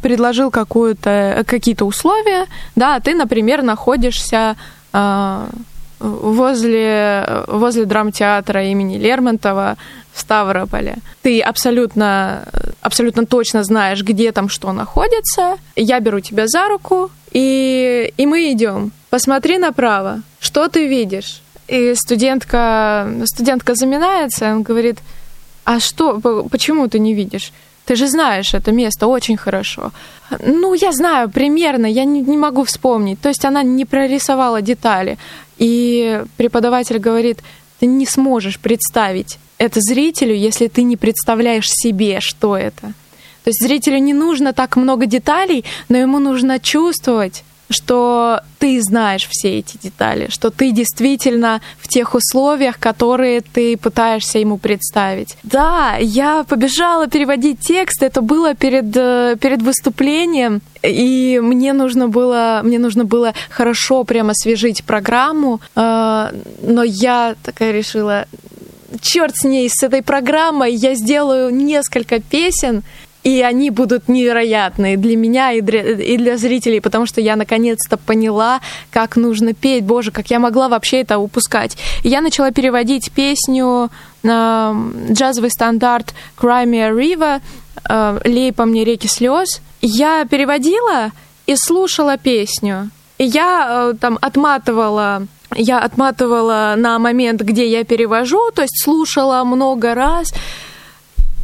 предложил 0.00 0.50
какую-то, 0.50 1.44
какие-то 1.46 1.84
условия. 1.84 2.46
Да, 2.74 2.98
ты, 3.00 3.14
например, 3.14 3.60
находишься 3.62 4.56
э, 4.94 5.46
возле, 6.00 7.44
возле 7.48 7.84
драмтеатра 7.84 8.64
имени 8.64 8.96
Лермонтова 8.96 9.76
в 10.16 10.20
Ставрополе. 10.20 10.96
Ты 11.22 11.40
абсолютно, 11.40 12.42
абсолютно 12.80 13.26
точно 13.26 13.62
знаешь, 13.64 14.02
где 14.02 14.32
там 14.32 14.48
что 14.48 14.72
находится. 14.72 15.56
Я 15.76 16.00
беру 16.00 16.20
тебя 16.20 16.46
за 16.46 16.68
руку, 16.68 17.10
и, 17.32 18.12
и 18.16 18.26
мы 18.26 18.50
идем. 18.52 18.92
Посмотри 19.10 19.58
направо, 19.58 20.22
что 20.40 20.68
ты 20.68 20.88
видишь? 20.88 21.42
И 21.68 21.94
студентка, 21.94 23.06
студентка 23.24 23.74
заминается, 23.74 24.52
он 24.52 24.62
говорит, 24.62 24.98
а 25.64 25.80
что, 25.80 26.20
почему 26.50 26.88
ты 26.88 26.98
не 26.98 27.14
видишь? 27.14 27.52
Ты 27.84 27.94
же 27.94 28.08
знаешь 28.08 28.54
это 28.54 28.72
место 28.72 29.06
очень 29.08 29.36
хорошо. 29.36 29.92
Ну, 30.40 30.74
я 30.74 30.92
знаю 30.92 31.28
примерно, 31.28 31.86
я 31.86 32.04
не, 32.04 32.20
не 32.22 32.36
могу 32.36 32.64
вспомнить. 32.64 33.20
То 33.20 33.28
есть 33.28 33.44
она 33.44 33.62
не 33.62 33.84
прорисовала 33.84 34.62
детали. 34.62 35.18
И 35.58 36.22
преподаватель 36.36 36.98
говорит, 36.98 37.38
ты 37.80 37.86
не 37.86 38.06
сможешь 38.06 38.58
представить 38.58 39.38
это 39.58 39.80
зрителю, 39.80 40.34
если 40.34 40.68
ты 40.68 40.82
не 40.82 40.96
представляешь 40.96 41.68
себе, 41.68 42.20
что 42.20 42.56
это. 42.56 42.92
То 43.44 43.50
есть 43.50 43.62
зрителю 43.62 43.98
не 43.98 44.12
нужно 44.12 44.52
так 44.52 44.76
много 44.76 45.06
деталей, 45.06 45.64
но 45.88 45.96
ему 45.96 46.18
нужно 46.18 46.58
чувствовать 46.58 47.44
что 47.68 48.40
ты 48.58 48.80
знаешь 48.80 49.26
все 49.28 49.58
эти 49.58 49.76
детали, 49.82 50.28
что 50.30 50.50
ты 50.50 50.70
действительно 50.70 51.60
в 51.78 51.88
тех 51.88 52.14
условиях, 52.14 52.78
которые 52.78 53.40
ты 53.40 53.76
пытаешься 53.76 54.38
ему 54.38 54.58
представить. 54.58 55.36
Да, 55.42 55.96
я 55.98 56.44
побежала 56.44 57.08
переводить 57.08 57.60
текст, 57.60 58.02
это 58.02 58.20
было 58.20 58.54
перед, 58.54 58.96
э, 58.96 59.36
перед 59.40 59.62
выступлением, 59.62 60.62
и 60.82 61.40
мне 61.42 61.72
нужно 61.72 62.08
было, 62.08 62.60
мне 62.62 62.78
нужно 62.78 63.04
было 63.04 63.34
хорошо 63.50 64.04
прямо 64.04 64.30
освежить 64.30 64.84
программу, 64.84 65.60
э, 65.74 66.30
но 66.62 66.82
я 66.84 67.34
такая 67.42 67.72
решила, 67.72 68.26
черт 69.00 69.36
с 69.36 69.44
ней, 69.44 69.68
с 69.68 69.82
этой 69.82 70.02
программой, 70.02 70.74
я 70.74 70.94
сделаю 70.94 71.54
несколько 71.54 72.20
песен, 72.20 72.82
и 73.26 73.42
они 73.42 73.70
будут 73.70 74.08
невероятные 74.08 74.96
для 74.96 75.16
меня 75.16 75.50
и 75.50 75.60
для, 75.60 75.82
и 75.82 76.16
для 76.16 76.36
зрителей, 76.36 76.80
потому 76.80 77.06
что 77.06 77.20
я 77.20 77.34
наконец-то 77.34 77.96
поняла, 77.96 78.60
как 78.92 79.16
нужно 79.16 79.52
петь. 79.52 79.82
Боже, 79.82 80.12
как 80.12 80.30
я 80.30 80.38
могла 80.38 80.68
вообще 80.68 81.00
это 81.00 81.18
упускать. 81.18 81.76
И 82.04 82.08
я 82.08 82.20
начала 82.20 82.52
переводить 82.52 83.10
песню 83.10 83.90
э, 84.22 84.74
джазовый 85.10 85.50
стандарт 85.50 86.14
Crimea 86.38 86.96
River 86.96 87.40
э, 87.88 88.20
«Лей 88.24 88.52
по 88.52 88.64
мне 88.64 88.84
реки 88.84 89.08
слез». 89.08 89.60
Я 89.80 90.24
переводила 90.24 91.10
и 91.46 91.56
слушала 91.56 92.18
песню. 92.18 92.90
И 93.18 93.24
я 93.24 93.90
э, 93.90 93.94
там 93.98 94.18
отматывала 94.20 95.26
я 95.54 95.78
отматывала 95.78 96.74
на 96.76 96.98
момент, 96.98 97.42
где 97.42 97.68
я 97.70 97.84
перевожу, 97.84 98.50
то 98.54 98.62
есть 98.62 98.82
слушала 98.82 99.44
много 99.44 99.94
раз, 99.94 100.32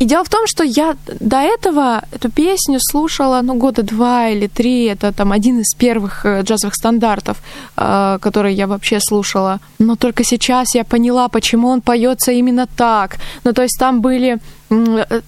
и 0.02 0.04
дело 0.04 0.24
в 0.24 0.28
том, 0.28 0.46
что 0.46 0.64
я 0.64 0.96
до 1.20 1.36
этого 1.36 2.02
эту 2.10 2.28
песню 2.28 2.78
слушала, 2.80 3.40
ну, 3.42 3.54
года 3.54 3.82
два 3.82 4.30
или 4.30 4.48
три. 4.48 4.86
Это 4.86 5.12
там 5.12 5.30
один 5.30 5.60
из 5.60 5.74
первых 5.78 6.26
э, 6.26 6.42
джазовых 6.42 6.74
стандартов, 6.74 7.36
э, 7.76 8.18
которые 8.20 8.56
я 8.56 8.66
вообще 8.66 8.98
слушала. 9.00 9.60
Но 9.78 9.94
только 9.94 10.24
сейчас 10.24 10.74
я 10.74 10.82
поняла, 10.82 11.28
почему 11.28 11.68
он 11.68 11.80
поется 11.80 12.32
именно 12.32 12.66
так. 12.66 13.18
Ну, 13.44 13.52
то 13.52 13.62
есть 13.62 13.78
там 13.78 14.00
были 14.00 14.38
э, 14.70 15.20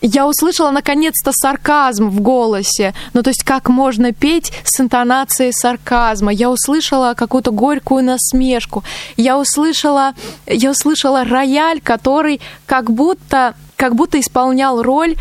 я 0.00 0.26
услышала 0.26 0.70
наконец-то 0.70 1.32
сарказм 1.32 2.08
в 2.08 2.20
голосе. 2.20 2.94
Ну, 3.14 3.22
то 3.22 3.30
есть, 3.30 3.42
как 3.44 3.68
можно 3.68 4.12
петь 4.12 4.52
с 4.64 4.80
интонацией 4.80 5.52
сарказма. 5.52 6.32
Я 6.32 6.50
услышала 6.50 7.14
какую-то 7.14 7.50
горькую 7.50 8.04
насмешку. 8.04 8.84
Я 9.16 9.38
услышала, 9.38 10.14
я 10.46 10.70
услышала 10.70 11.24
рояль, 11.24 11.80
который 11.80 12.40
как 12.66 12.90
будто 12.90 13.54
как 13.76 13.94
будто 13.94 14.18
исполнял 14.18 14.82
роль 14.82 15.14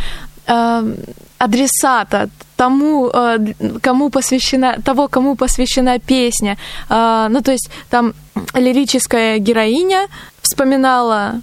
э, 0.47 0.95
адресата, 1.37 2.29
тому, 2.55 3.07
э, 3.13 3.37
кому 3.81 4.09
посвящена, 4.09 4.81
того, 4.83 5.07
кому 5.07 5.35
посвящена 5.35 5.99
песня. 5.99 6.57
Э, 6.89 7.27
ну, 7.29 7.41
то 7.41 7.51
есть 7.51 7.69
там 7.89 8.13
лирическая 8.55 9.37
героиня 9.37 10.07
вспоминала 10.41 11.41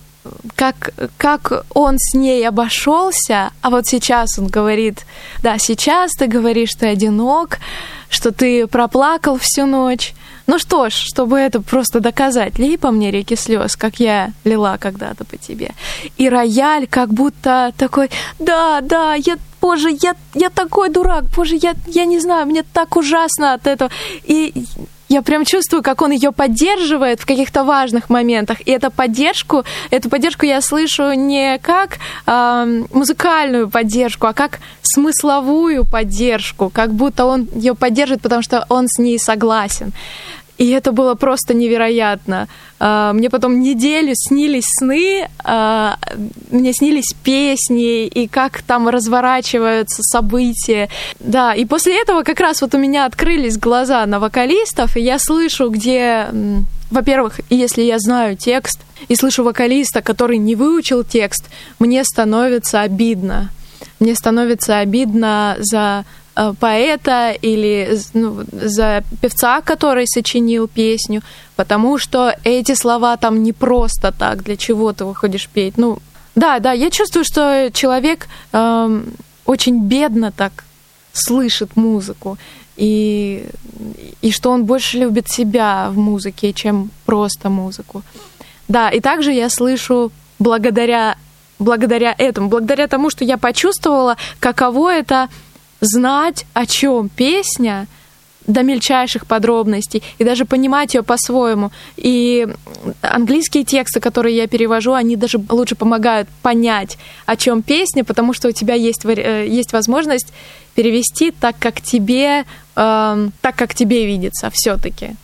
как, 0.57 0.91
как 1.17 1.65
он 1.75 1.97
с 1.99 2.15
ней 2.15 2.47
обошелся, 2.47 3.51
а 3.61 3.71
вот 3.71 3.87
сейчас 3.87 4.39
он 4.39 4.47
говорит, 4.47 5.05
да, 5.43 5.59
сейчас 5.59 6.13
ты 6.13 6.27
говоришь, 6.27 6.71
что 6.71 6.81
ты 6.81 6.87
одинок, 6.89 7.59
что 8.09 8.33
ты 8.33 8.67
проплакал 8.67 9.39
всю 9.39 9.67
ночь, 9.67 10.15
ну 10.47 10.59
что 10.59 10.91
ж, 10.91 10.93
чтобы 10.93 11.39
это 11.39 11.61
просто 11.61 12.01
доказать, 12.01 12.59
лей 12.59 12.77
по 12.77 12.91
мне 12.91 13.11
реки 13.11 13.37
слез, 13.37 13.77
как 13.77 14.01
я 14.01 14.33
лила 14.45 14.77
когда-то 14.79 15.25
по 15.25 15.37
тебе. 15.37 15.71
И 16.19 16.29
рояль 16.29 16.87
как 16.87 17.13
будто 17.13 17.73
такой, 17.77 18.11
да, 18.39 18.81
да, 18.83 19.15
я 19.15 19.37
боже, 19.61 19.91
я, 20.03 20.15
я 20.35 20.51
такой 20.51 20.91
дурак, 20.91 21.25
боже, 21.35 21.57
я, 21.57 21.75
я 21.87 22.05
не 22.05 22.21
знаю, 22.21 22.47
мне 22.47 22.63
так 22.63 22.97
ужасно 22.97 23.55
от 23.55 23.67
этого. 23.67 23.91
И 24.25 24.67
я 25.14 25.22
прям 25.22 25.44
чувствую, 25.44 25.83
как 25.83 26.03
он 26.03 26.11
ее 26.11 26.33
поддерживает 26.33 27.20
в 27.20 27.27
каких-то 27.27 27.64
важных 27.64 28.11
моментах. 28.11 28.59
И 28.66 28.70
эту 28.70 28.90
поддержку, 28.90 29.64
эту 29.90 30.11
поддержку 30.11 30.46
я 30.46 30.61
слышу 30.61 31.12
не 31.12 31.59
как 31.59 31.98
э, 32.27 32.85
музыкальную 32.92 33.70
поддержку, 33.70 34.27
а 34.27 34.33
как 34.33 34.59
смысловую 34.83 35.85
поддержку, 35.85 36.70
как 36.70 36.92
будто 36.92 37.27
он 37.27 37.48
ее 37.55 37.74
поддерживает, 37.74 38.22
потому 38.22 38.42
что 38.42 38.66
он 38.68 38.87
с 38.88 38.98
ней 38.98 39.18
согласен. 39.18 39.92
И 40.57 40.71
это 40.71 40.93
было 40.93 41.14
просто 41.14 41.53
невероятно. 41.53 42.49
А, 42.79 43.12
мне 43.12 43.29
потом 43.29 43.61
неделю 43.61 44.12
снились 44.14 44.67
сны, 44.79 45.29
а, 45.43 45.97
мне 46.51 46.73
снились 46.73 47.12
песни, 47.25 48.07
и 48.07 48.29
как 48.29 48.62
там 48.62 48.88
разворачиваются 48.88 50.03
события. 50.03 50.88
Да, 51.19 51.55
и 51.55 51.64
после 51.64 52.01
этого 52.01 52.23
как 52.23 52.38
раз 52.40 52.61
вот 52.61 52.75
у 52.75 52.79
меня 52.79 53.07
открылись 53.07 53.59
глаза 53.59 54.07
на 54.07 54.21
вокалистов, 54.21 54.97
и 54.97 55.01
я 55.01 55.19
слышу, 55.19 55.71
где, 55.71 56.29
во-первых, 56.90 57.40
если 57.51 57.83
я 57.83 57.99
знаю 57.99 58.37
текст, 58.37 58.81
и 59.09 59.17
слышу 59.17 59.43
вокалиста, 59.43 60.03
который 60.03 60.38
не 60.38 60.55
выучил 60.55 61.05
текст, 61.05 61.45
мне 61.79 62.05
становится 62.05 62.81
обидно. 62.81 63.51
Мне 64.01 64.14
становится 64.14 64.79
обидно 64.79 65.57
за 65.59 66.05
поэта 66.35 67.31
или 67.31 67.97
ну, 68.12 68.44
за 68.53 69.05
певца, 69.20 69.61
который 69.61 70.07
сочинил 70.07 70.68
песню, 70.68 71.23
потому 71.57 71.99
что 71.99 72.35
эти 72.44 72.75
слова 72.75 73.16
там 73.16 73.42
не 73.42 73.53
просто 73.53 74.12
так, 74.12 74.42
для 74.42 74.57
чего 74.57 74.92
ты 74.92 75.05
выходишь 75.05 75.49
петь. 75.49 75.79
Ну, 75.79 75.99
да, 76.35 76.59
да, 76.59 76.73
я 76.73 76.90
чувствую, 76.90 77.25
что 77.25 77.70
человек 77.73 78.27
э, 78.53 79.03
очень 79.47 79.85
бедно 79.85 80.33
так 80.33 80.64
слышит 81.12 81.77
музыку, 81.77 82.37
и, 82.77 83.47
и 84.20 84.33
что 84.33 84.51
он 84.51 84.64
больше 84.64 84.99
любит 84.99 85.29
себя 85.29 85.88
в 85.90 85.97
музыке, 85.97 86.53
чем 86.53 86.90
просто 87.07 87.51
музыку. 87.51 88.03
Да, 88.66 88.90
и 88.90 89.01
также 89.01 89.33
я 89.33 89.49
слышу 89.49 90.11
благодаря 90.40 91.16
благодаря 91.61 92.14
этому, 92.18 92.49
благодаря 92.49 92.88
тому, 92.88 93.11
что 93.11 93.25
я 93.25 93.38
почувствовала, 93.38 94.16
каково 94.40 94.92
это 94.92 95.29
знать, 95.85 96.47
о 96.55 96.66
чем 96.66 97.09
песня, 97.09 97.87
до 98.47 98.62
мельчайших 98.62 99.27
подробностей 99.27 100.03
и 100.18 100.25
даже 100.25 100.44
понимать 100.44 100.94
ее 100.94 101.03
по-своему. 101.03 101.70
И 101.97 102.47
английские 103.01 103.64
тексты, 103.64 104.01
которые 104.01 104.37
я 104.37 104.47
перевожу, 104.47 104.92
они 104.92 105.16
даже 105.16 105.40
лучше 105.49 105.75
помогают 105.75 106.29
понять, 106.42 106.99
о 107.27 107.37
чем 107.37 107.62
песня, 107.62 108.05
потому 108.05 108.33
что 108.35 108.49
у 108.49 108.53
тебя 108.53 108.75
есть, 108.75 109.05
э, 109.05 109.47
есть 109.49 109.73
возможность 109.73 110.33
перевести 110.75 111.31
так, 111.31 111.57
как 111.59 111.81
тебе, 111.81 112.44
э, 112.77 113.29
так, 113.40 113.57
как 113.57 113.75
тебе 113.75 114.07
видится 114.07 114.51
все-таки 114.53 115.16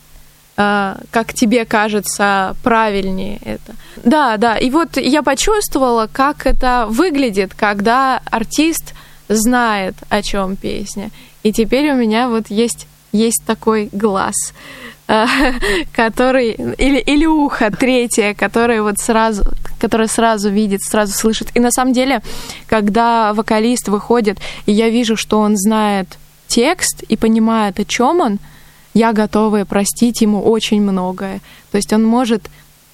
э, 0.57 0.95
как 1.11 1.35
тебе 1.35 1.65
кажется 1.65 2.55
правильнее 2.63 3.39
это. 3.45 3.75
Да, 4.05 4.37
да. 4.37 4.57
И 4.57 4.71
вот 4.71 4.97
я 4.97 5.23
почувствовала, 5.23 6.09
как 6.11 6.47
это 6.47 6.87
выглядит, 6.89 7.55
когда 7.55 8.21
артист 8.31 8.95
знает, 9.31 9.95
о 10.09 10.23
чем 10.23 10.57
песня. 10.57 11.11
И 11.43 11.53
теперь 11.53 11.93
у 11.93 11.97
меня 11.97 12.29
вот 12.29 12.51
есть, 12.51 12.87
есть 13.13 13.43
такой 13.47 13.89
глаз, 13.93 14.35
э, 15.09 15.27
который, 15.93 16.51
или, 16.51 16.99
или 16.99 17.27
ухо 17.27 17.71
третье, 17.71 18.35
которое 18.35 18.83
вот 18.83 18.99
сразу, 18.99 19.45
которое 19.81 20.09
сразу 20.09 20.51
видит, 20.51 20.83
сразу 20.83 21.13
слышит. 21.13 21.49
И 21.55 21.61
на 21.61 21.71
самом 21.71 21.93
деле, 21.93 22.23
когда 22.67 23.33
вокалист 23.33 23.89
выходит, 23.89 24.39
и 24.67 24.73
я 24.73 24.91
вижу, 24.91 25.17
что 25.17 25.39
он 25.39 25.57
знает 25.57 26.19
текст 26.49 27.05
и 27.05 27.17
понимает, 27.17 27.79
о 27.79 27.85
чем 27.85 28.21
он, 28.21 28.39
я 28.93 29.13
готова 29.13 29.65
простить 29.65 30.21
ему 30.21 30.43
очень 30.43 30.83
многое. 30.83 31.41
То 31.71 31.77
есть 31.77 31.93
он 31.93 32.05
может 32.05 32.51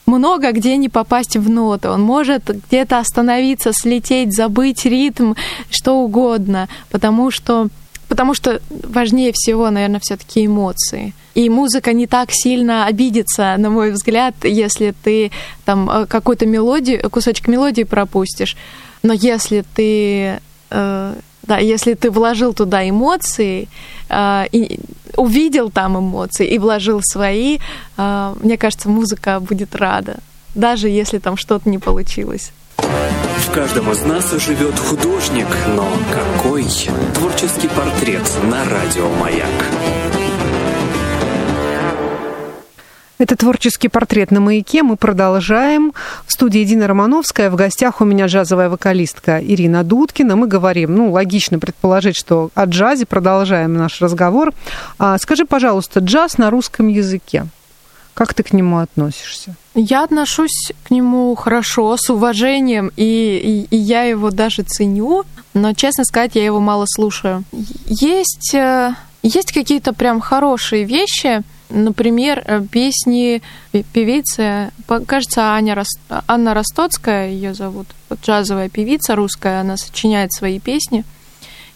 много 0.06 0.52
где 0.52 0.76
не 0.76 0.88
попасть 0.88 1.36
в 1.36 1.50
ноты. 1.50 1.90
Он 1.90 2.02
может 2.02 2.44
где-то 2.68 2.98
остановиться, 2.98 3.72
слететь, 3.72 4.34
забыть 4.34 4.84
ритм, 4.84 5.34
что 5.70 5.98
угодно, 5.98 6.68
потому 6.90 7.30
что 7.30 7.68
потому 8.08 8.34
что 8.34 8.60
важнее 8.70 9.32
всего, 9.34 9.68
наверное, 9.70 10.00
все-таки 10.00 10.46
эмоции. 10.46 11.12
И 11.34 11.50
музыка 11.50 11.92
не 11.92 12.06
так 12.06 12.28
сильно 12.30 12.86
обидится, 12.86 13.56
на 13.58 13.68
мой 13.68 13.90
взгляд, 13.90 14.34
если 14.44 14.94
ты 15.02 15.32
там 15.64 15.90
э, 15.90 16.06
какую-то 16.06 16.46
мелодию, 16.46 17.10
кусочек 17.10 17.48
мелодии 17.48 17.82
пропустишь. 17.82 18.56
Но 19.02 19.12
если 19.12 19.64
ты 19.74 20.40
э, 20.70 21.14
да, 21.46 21.58
если 21.58 21.94
ты 21.94 22.10
вложил 22.10 22.54
туда 22.54 22.88
эмоции, 22.88 23.68
э, 24.08 24.44
и 24.52 24.78
увидел 25.16 25.70
там 25.70 25.98
эмоции 25.98 26.46
и 26.46 26.58
вложил 26.58 27.00
свои, 27.02 27.58
э, 27.96 28.34
мне 28.40 28.56
кажется, 28.56 28.88
музыка 28.88 29.40
будет 29.40 29.74
рада, 29.74 30.16
даже 30.54 30.88
если 30.88 31.18
там 31.18 31.36
что-то 31.36 31.68
не 31.68 31.78
получилось. 31.78 32.52
В 32.78 33.50
каждом 33.52 33.90
из 33.90 34.02
нас 34.02 34.32
живет 34.32 34.78
художник, 34.78 35.46
но 35.74 35.88
какой 36.12 36.66
творческий 37.14 37.68
портрет 37.68 38.22
на 38.44 38.64
радио 38.64 39.08
«Маяк». 39.20 39.85
Это 43.18 43.34
творческий 43.34 43.88
портрет 43.88 44.30
на 44.30 44.40
маяке. 44.40 44.82
Мы 44.82 44.96
продолжаем. 44.96 45.94
В 46.26 46.32
студии 46.32 46.64
Дина 46.64 46.86
Романовская. 46.86 47.50
В 47.50 47.54
гостях 47.54 48.02
у 48.02 48.04
меня 48.04 48.26
джазовая 48.26 48.68
вокалистка 48.68 49.42
Ирина 49.42 49.84
Дудкина. 49.84 50.36
Мы 50.36 50.46
говорим, 50.46 50.94
ну, 50.94 51.10
логично 51.10 51.58
предположить, 51.58 52.16
что 52.16 52.50
о 52.54 52.66
джазе. 52.66 53.06
Продолжаем 53.06 53.74
наш 53.74 54.02
разговор. 54.02 54.52
А, 54.98 55.16
скажи, 55.18 55.46
пожалуйста, 55.46 56.00
джаз 56.00 56.36
на 56.36 56.50
русском 56.50 56.88
языке. 56.88 57.46
Как 58.12 58.34
ты 58.34 58.42
к 58.42 58.52
нему 58.52 58.78
относишься? 58.78 59.54
Я 59.74 60.04
отношусь 60.04 60.72
к 60.86 60.90
нему 60.90 61.34
хорошо, 61.34 61.96
с 61.98 62.08
уважением, 62.10 62.90
и, 62.96 63.66
и, 63.70 63.74
и 63.74 63.78
я 63.78 64.04
его 64.04 64.30
даже 64.30 64.62
ценю, 64.62 65.24
но, 65.52 65.74
честно 65.74 66.04
сказать, 66.04 66.34
я 66.34 66.44
его 66.44 66.58
мало 66.58 66.86
слушаю. 66.86 67.44
Есть, 67.86 68.54
э, 68.54 68.94
есть 69.22 69.52
какие-то 69.52 69.92
прям 69.92 70.20
хорошие 70.20 70.84
вещи, 70.84 71.42
Например, 71.68 72.42
э, 72.44 72.62
песни 72.70 73.42
певицы, 73.92 74.70
кажется, 75.06 75.52
Аня, 75.52 75.82
Анна 76.28 76.54
Ростоцкая 76.54 77.30
ее 77.30 77.54
зовут, 77.54 77.88
вот 78.08 78.20
джазовая 78.24 78.68
певица 78.68 79.16
русская, 79.16 79.60
она 79.60 79.76
сочиняет 79.76 80.32
свои 80.32 80.60
песни 80.60 81.04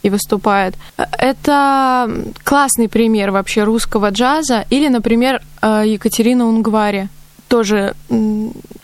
и 0.03 0.11
выступает. 0.11 0.74
Это 0.96 2.11
классный 2.44 2.88
пример 2.88 3.31
вообще 3.31 3.64
русского 3.64 4.11
джаза. 4.11 4.64
Или, 4.70 4.88
например, 4.88 5.42
э, 5.61 5.85
Екатерина 5.87 6.46
Унгвари. 6.46 7.09
Тоже 7.48 7.94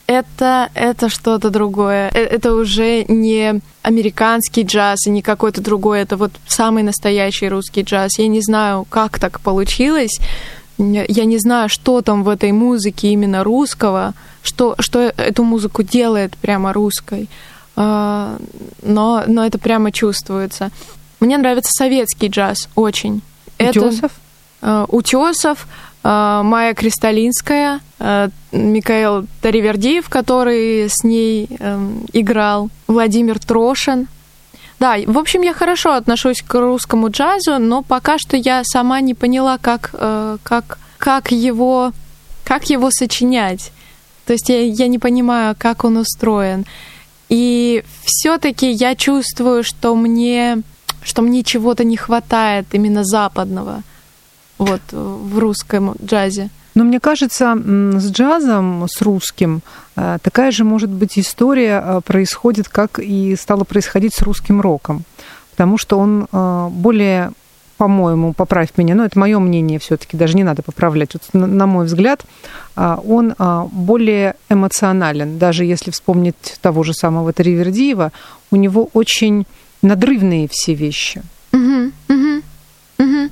это, 0.07 0.71
это 0.75 1.09
что-то 1.09 1.51
другое. 1.51 2.11
Э, 2.12 2.19
это 2.19 2.55
уже 2.55 3.05
не 3.05 3.61
американский 3.83 4.62
джаз 4.62 5.07
и 5.07 5.11
не 5.11 5.23
какой-то 5.23 5.61
другой. 5.61 6.01
Это 6.01 6.16
вот 6.16 6.33
самый 6.47 6.83
настоящий 6.83 7.49
русский 7.49 7.83
джаз. 7.83 8.19
Я 8.19 8.29
не 8.29 8.40
знаю, 8.40 8.87
как 8.88 9.19
так 9.19 9.40
получилось, 9.40 10.19
я 10.79 11.25
не 11.25 11.39
знаю, 11.39 11.69
что 11.69 12.03
там 12.03 12.23
в 12.23 12.29
этой 12.29 12.53
музыке 12.53 13.09
именно 13.09 13.45
русского, 13.45 14.15
что, 14.43 14.75
что 14.79 15.01
эту 15.01 15.45
музыку 15.45 15.83
делает 15.83 16.37
прямо 16.37 16.73
русской, 16.73 17.29
а, 17.77 18.39
но, 18.83 19.25
но 19.27 19.45
это 19.45 19.59
прямо 19.59 19.93
чувствуется. 19.93 20.71
Мне 21.21 21.39
нравится 21.39 21.71
советский 21.73 22.29
джаз 22.29 22.69
очень. 22.75 23.23
Утесов? 23.59 24.12
Это, 24.61 24.85
Утесов, 24.89 25.67
а, 26.03 26.43
Майя 26.43 26.75
Кристалинская, 26.75 27.81
а, 27.99 28.29
Михаил 28.53 29.27
Таривердиев, 29.41 30.09
который 30.09 30.89
с 30.89 31.03
ней 31.05 31.49
эм, 31.59 32.05
играл, 32.12 32.71
Владимир 32.87 33.39
Трошин. 33.39 34.09
Да, 34.79 34.97
в 35.07 35.19
общем, 35.19 35.43
я 35.43 35.55
хорошо 35.55 35.95
отношусь 35.95 36.43
к 36.43 36.55
русскому 36.61 37.11
джазу, 37.11 37.59
но 37.59 37.83
пока 37.83 38.19
что 38.19 38.37
я 38.37 38.62
сама 38.65 39.01
не 39.01 39.15
поняла, 39.15 39.57
как, 39.59 39.91
э, 39.95 40.37
как, 40.43 40.79
как, 40.99 41.33
его, 41.33 41.93
как 42.45 42.69
его 42.69 42.91
сочинять. 42.91 43.73
То 44.27 44.35
есть 44.35 44.49
я, 44.49 44.61
я 44.61 44.87
не 44.89 44.99
понимаю, 44.99 45.55
как 45.59 45.85
он 45.85 45.97
устроен. 45.97 46.67
И 47.29 47.85
все-таки 48.05 48.71
я 48.71 48.95
чувствую, 48.95 49.65
что 49.65 49.95
мне, 49.95 50.62
что 51.03 51.23
мне 51.23 51.43
чего-то 51.43 51.83
не 51.83 51.97
хватает 51.97 52.67
именно 52.73 53.03
западного 53.03 53.83
вот, 54.59 54.83
в 54.91 55.39
русском 55.39 55.95
джазе. 56.05 56.51
Но 56.77 56.85
мне 56.85 57.01
кажется, 57.01 57.57
с 57.57 58.11
джазом, 58.11 58.87
с 58.87 59.01
русским, 59.01 59.62
э, 59.97 60.19
такая 60.23 60.51
же, 60.51 60.62
может 60.62 60.91
быть, 60.91 61.19
история 61.19 61.83
э, 61.83 62.01
происходит, 62.05 62.69
как 62.69 62.99
и 62.99 63.35
стала 63.35 63.65
происходить 63.65 64.15
с 64.15 64.21
русским 64.21 64.61
роком. 64.61 65.05
Потому 65.53 65.79
что 65.79 65.99
он 65.99 66.29
э, 66.31 66.69
более 66.71 67.33
по-моему, 67.79 68.33
поправь 68.33 68.71
меня, 68.79 68.95
но 68.95 69.05
это 69.05 69.19
мое 69.19 69.39
мнение 69.39 69.79
все-таки, 69.79 70.17
даже 70.17 70.35
не 70.35 70.45
надо 70.45 70.62
поправлять. 70.62 71.12
Вот, 71.12 71.23
на 71.35 71.67
мой 71.67 71.85
взгляд, 71.85 72.25
он 72.75 73.35
более 73.71 74.37
эмоционален. 74.49 75.37
Даже 75.37 75.67
если 75.67 75.91
вспомнить 75.91 76.57
того 76.62 76.85
же 76.85 76.95
самого 76.95 77.35
Тривердиева, 77.35 78.12
у 78.51 78.57
него 78.57 78.89
очень 78.95 79.47
надрывные 79.83 80.49
все 80.51 80.73
вещи. 80.73 81.23
Угу, 81.53 81.93
угу. 82.09 82.36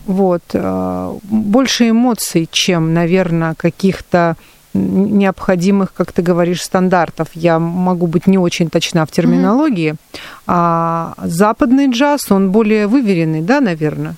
Вот. 0.06 0.42
Э, 0.52 1.18
больше 1.22 1.90
эмоций, 1.90 2.48
чем, 2.50 2.94
наверное, 2.94 3.54
каких-то 3.54 4.36
необходимых, 4.74 5.92
как 5.94 6.12
ты 6.12 6.22
говоришь, 6.22 6.62
стандартов. 6.62 7.28
Я 7.34 7.58
могу 7.58 8.06
быть 8.06 8.26
не 8.26 8.38
очень 8.38 8.68
точна 8.68 9.06
в 9.06 9.10
терминологии. 9.10 9.92
mm 9.92 9.98
А 10.46 11.14
западный 11.22 11.90
джаз, 11.90 12.30
он 12.30 12.50
более 12.50 12.86
выверенный, 12.86 13.40
да, 13.40 13.60
наверное? 13.60 14.14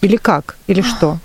Или 0.00 0.16
как? 0.16 0.56
Или 0.68 0.82
что? 0.82 1.18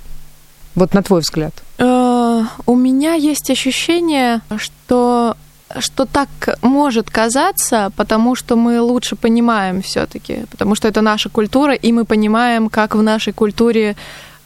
Вот 0.75 0.93
на 0.93 1.01
твой 1.01 1.21
взгляд. 1.21 1.53
Э, 1.77 2.43
у 2.65 2.75
меня 2.75 3.13
есть 3.13 3.49
ощущение, 3.49 4.41
что 4.57 5.37
что 5.79 6.05
так 6.05 6.29
может 6.61 7.09
казаться, 7.09 7.91
потому 7.95 8.35
что 8.35 8.55
мы 8.55 8.81
лучше 8.81 9.15
понимаем 9.15 9.81
все-таки, 9.81 10.45
потому 10.51 10.75
что 10.75 10.87
это 10.87 11.01
наша 11.01 11.29
культура, 11.29 11.73
и 11.73 11.91
мы 11.91 12.05
понимаем, 12.05 12.69
как 12.69 12.95
в 12.95 13.01
нашей 13.01 13.33
культуре 13.33 13.95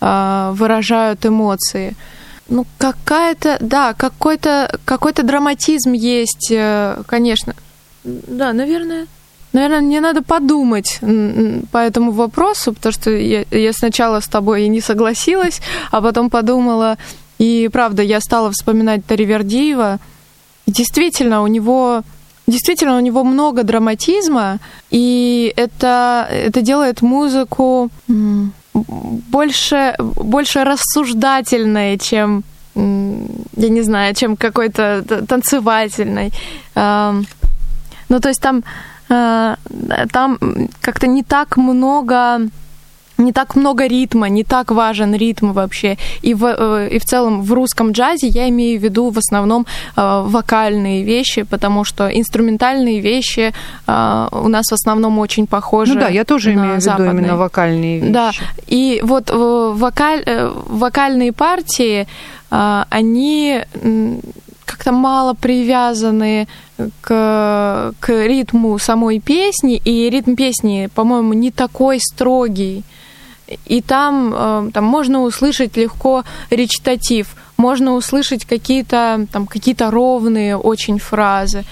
э, 0.02 0.52
выражают 0.54 1.26
эмоции. 1.26 1.96
Ну, 2.48 2.66
какая-то, 2.78 3.58
да, 3.60 3.94
какой-то 3.94 4.80
какой 4.86 5.14
драматизм 5.14 5.92
есть, 5.92 6.52
э, 6.52 7.04
конечно. 7.06 7.54
Да, 8.04 8.54
наверное. 8.54 9.08
Наверное, 9.52 9.82
мне 9.82 10.00
надо 10.00 10.22
подумать 10.22 11.00
по 11.72 11.80
этому 11.80 12.12
вопросу, 12.12 12.74
потому 12.74 12.94
что 12.94 13.10
я, 13.10 13.46
я 13.50 13.74
сначала 13.74 14.20
с 14.20 14.28
тобой 14.28 14.68
не 14.68 14.80
согласилась, 14.80 15.60
а 15.92 16.02
потом 16.02 16.30
подумала, 16.30 16.98
и 17.40 17.68
правда, 17.72 18.04
я 18.04 18.20
стала 18.20 18.52
вспоминать 18.52 19.06
Таривердиева, 19.06 20.00
действительно, 20.72 21.42
у 21.42 21.48
него 21.48 22.04
действительно 22.48 22.98
у 22.98 23.00
него 23.00 23.24
много 23.24 23.64
драматизма, 23.64 24.60
и 24.90 25.54
это, 25.56 26.28
это 26.30 26.62
делает 26.62 27.02
музыку 27.02 27.90
больше, 28.74 29.96
больше 30.00 30.64
рассуждательной, 30.64 31.98
чем, 31.98 32.44
я 32.76 33.70
не 33.70 33.82
знаю, 33.82 34.16
чем 34.16 34.36
какой-то 34.36 35.04
танцевательной. 35.28 36.32
Ну, 36.76 38.20
то 38.20 38.30
есть 38.30 38.42
там, 38.42 38.64
а, 39.10 39.56
там 40.12 40.40
как-то 40.82 41.06
не 41.06 41.24
так 41.24 41.58
много 41.58 42.42
не 43.20 43.32
так 43.32 43.56
много 43.56 43.88
ритма, 43.88 44.30
не 44.30 44.44
так 44.44 44.72
важен 44.72 45.16
ритм 45.16 45.52
вообще. 45.52 45.98
И 46.22 46.34
в, 46.34 46.46
э, 46.46 46.90
и 46.92 47.00
в 47.00 47.06
целом 47.06 47.44
в 47.44 47.54
русском 47.54 47.92
джазе 47.92 48.28
я 48.28 48.50
имею 48.50 48.80
в 48.80 48.84
виду 48.84 49.10
в 49.10 49.18
основном 49.18 49.66
э, 49.96 50.24
вокальные 50.26 51.04
вещи, 51.04 51.44
потому 51.44 51.84
что 51.84 52.08
инструментальные 52.08 53.00
вещи 53.02 53.54
э, 53.88 54.28
у 54.32 54.48
нас 54.48 54.66
в 54.70 54.74
основном 54.74 55.20
очень 55.20 55.48
похожи. 55.48 55.94
Ну 55.94 56.00
да, 56.00 56.08
я 56.08 56.24
тоже 56.24 56.54
имею 56.54 56.80
в 56.80 56.86
виду 56.86 57.04
именно 57.04 57.38
вокальные 57.38 58.00
вещи. 58.00 58.12
Да, 58.12 58.32
и 58.68 59.02
вот 59.04 59.30
вокаль, 59.30 60.24
вокальные 60.68 61.34
партии, 61.34 62.08
они 62.50 63.62
как-то 64.66 64.92
мало 64.92 65.34
привязаны 65.34 66.48
к, 67.02 67.94
к 68.00 68.10
ритму 68.10 68.78
самой 68.80 69.20
песни, 69.20 69.82
и 69.84 70.10
ритм 70.10 70.36
песни, 70.36 70.90
по-моему, 70.94 71.34
не 71.34 71.52
такой 71.52 72.00
строгий 72.00 72.84
и 73.66 73.82
там, 73.82 74.34
э, 74.34 74.72
там 74.74 74.84
можно 74.84 75.22
услышать 75.22 75.78
легко 75.78 76.24
речитатив, 76.50 77.36
можно 77.58 77.94
услышать 77.94 78.46
какие-то 78.46 79.28
там 79.32 79.48
какие-то 79.48 79.92
ровные 79.92 80.56
очень 80.56 81.00
фразы. 81.00 81.64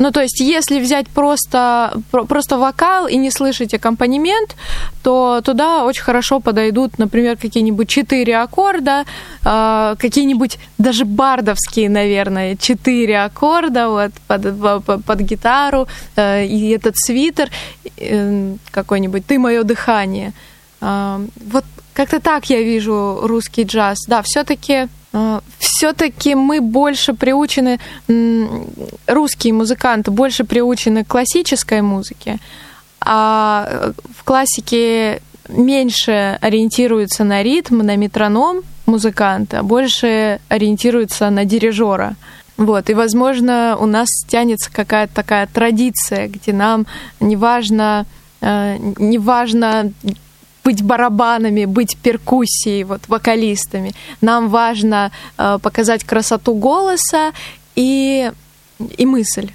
Ну, 0.00 0.10
то 0.12 0.22
есть, 0.22 0.40
если 0.40 0.80
взять 0.80 1.08
просто, 1.08 1.92
просто 2.10 2.56
вокал 2.56 3.06
и 3.06 3.16
не 3.16 3.30
слышать 3.30 3.74
аккомпанемент, 3.74 4.56
то 5.02 5.42
туда 5.44 5.84
очень 5.84 6.02
хорошо 6.02 6.40
подойдут, 6.40 6.98
например, 6.98 7.36
какие-нибудь 7.36 7.86
четыре 7.86 8.38
аккорда, 8.38 9.04
а, 9.44 9.96
какие-нибудь 9.96 10.58
даже 10.78 11.04
бардовские, 11.04 11.90
наверное, 11.90 12.56
четыре 12.56 13.20
аккорда 13.20 13.88
вот, 13.90 14.12
под, 14.26 14.84
под, 14.86 15.04
под 15.04 15.20
гитару, 15.20 15.86
э, 16.16 16.46
и 16.46 16.70
этот 16.70 16.96
свитер 16.96 17.50
э, 17.98 18.54
какой-нибудь 18.70 19.26
«Ты 19.26 19.38
мое 19.38 19.64
дыхание». 19.64 20.32
А, 20.80 21.20
вот 21.52 21.64
как-то 21.92 22.20
так 22.20 22.48
я 22.48 22.62
вижу 22.62 23.18
русский 23.22 23.64
джаз. 23.64 23.98
Да, 24.08 24.22
все-таки 24.22 24.88
все-таки 25.58 26.34
мы 26.34 26.60
больше 26.60 27.14
приучены, 27.14 27.80
русские 29.06 29.52
музыканты 29.52 30.10
больше 30.10 30.44
приучены 30.44 31.04
к 31.04 31.08
классической 31.08 31.82
музыке, 31.82 32.38
а 33.00 33.92
в 34.16 34.24
классике 34.24 35.22
меньше 35.48 36.38
ориентируются 36.40 37.24
на 37.24 37.42
ритм, 37.42 37.78
на 37.78 37.96
метроном 37.96 38.62
музыканта, 38.86 39.60
а 39.60 39.62
больше 39.62 40.40
ориентируются 40.48 41.30
на 41.30 41.44
дирижера. 41.44 42.14
Вот, 42.56 42.90
и, 42.90 42.94
возможно, 42.94 43.76
у 43.80 43.86
нас 43.86 44.08
тянется 44.28 44.70
какая-то 44.70 45.14
такая 45.14 45.46
традиция, 45.46 46.28
где 46.28 46.52
нам 46.52 46.86
неважно, 47.18 48.04
э, 48.42 48.76
неважно 48.98 49.92
быть 50.64 50.82
барабанами, 50.82 51.64
быть 51.64 51.96
перкуссией, 51.96 52.84
вот 52.84 53.02
вокалистами. 53.08 53.92
Нам 54.20 54.48
важно 54.48 55.10
э, 55.38 55.58
показать 55.62 56.04
красоту 56.04 56.54
голоса 56.54 57.32
и, 57.76 58.30
и 58.78 59.06
мысль. 59.06 59.50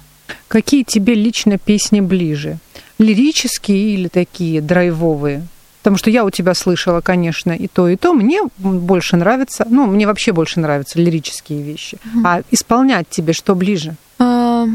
Какие 0.48 0.82
тебе 0.82 1.14
лично 1.14 1.58
песни 1.58 2.00
ближе? 2.00 2.58
Лирические 2.98 3.94
или 3.94 4.08
такие 4.08 4.60
драйвовые? 4.60 5.46
Потому 5.86 5.98
что 5.98 6.10
я 6.10 6.24
у 6.24 6.30
тебя 6.30 6.54
слышала, 6.54 7.00
конечно, 7.00 7.52
и 7.52 7.68
то, 7.68 7.88
и 7.88 7.94
то. 7.94 8.12
Мне 8.12 8.40
больше 8.58 9.16
нравится, 9.16 9.64
ну, 9.70 9.86
мне 9.86 10.06
вообще 10.06 10.32
больше 10.32 10.58
нравятся 10.58 10.98
лирические 10.98 11.62
вещи. 11.62 11.96
Mm-hmm. 11.96 12.22
А 12.24 12.42
исполнять 12.50 13.08
тебе 13.08 13.32
что 13.32 13.54
ближе? 13.54 13.94
А, 14.18 14.66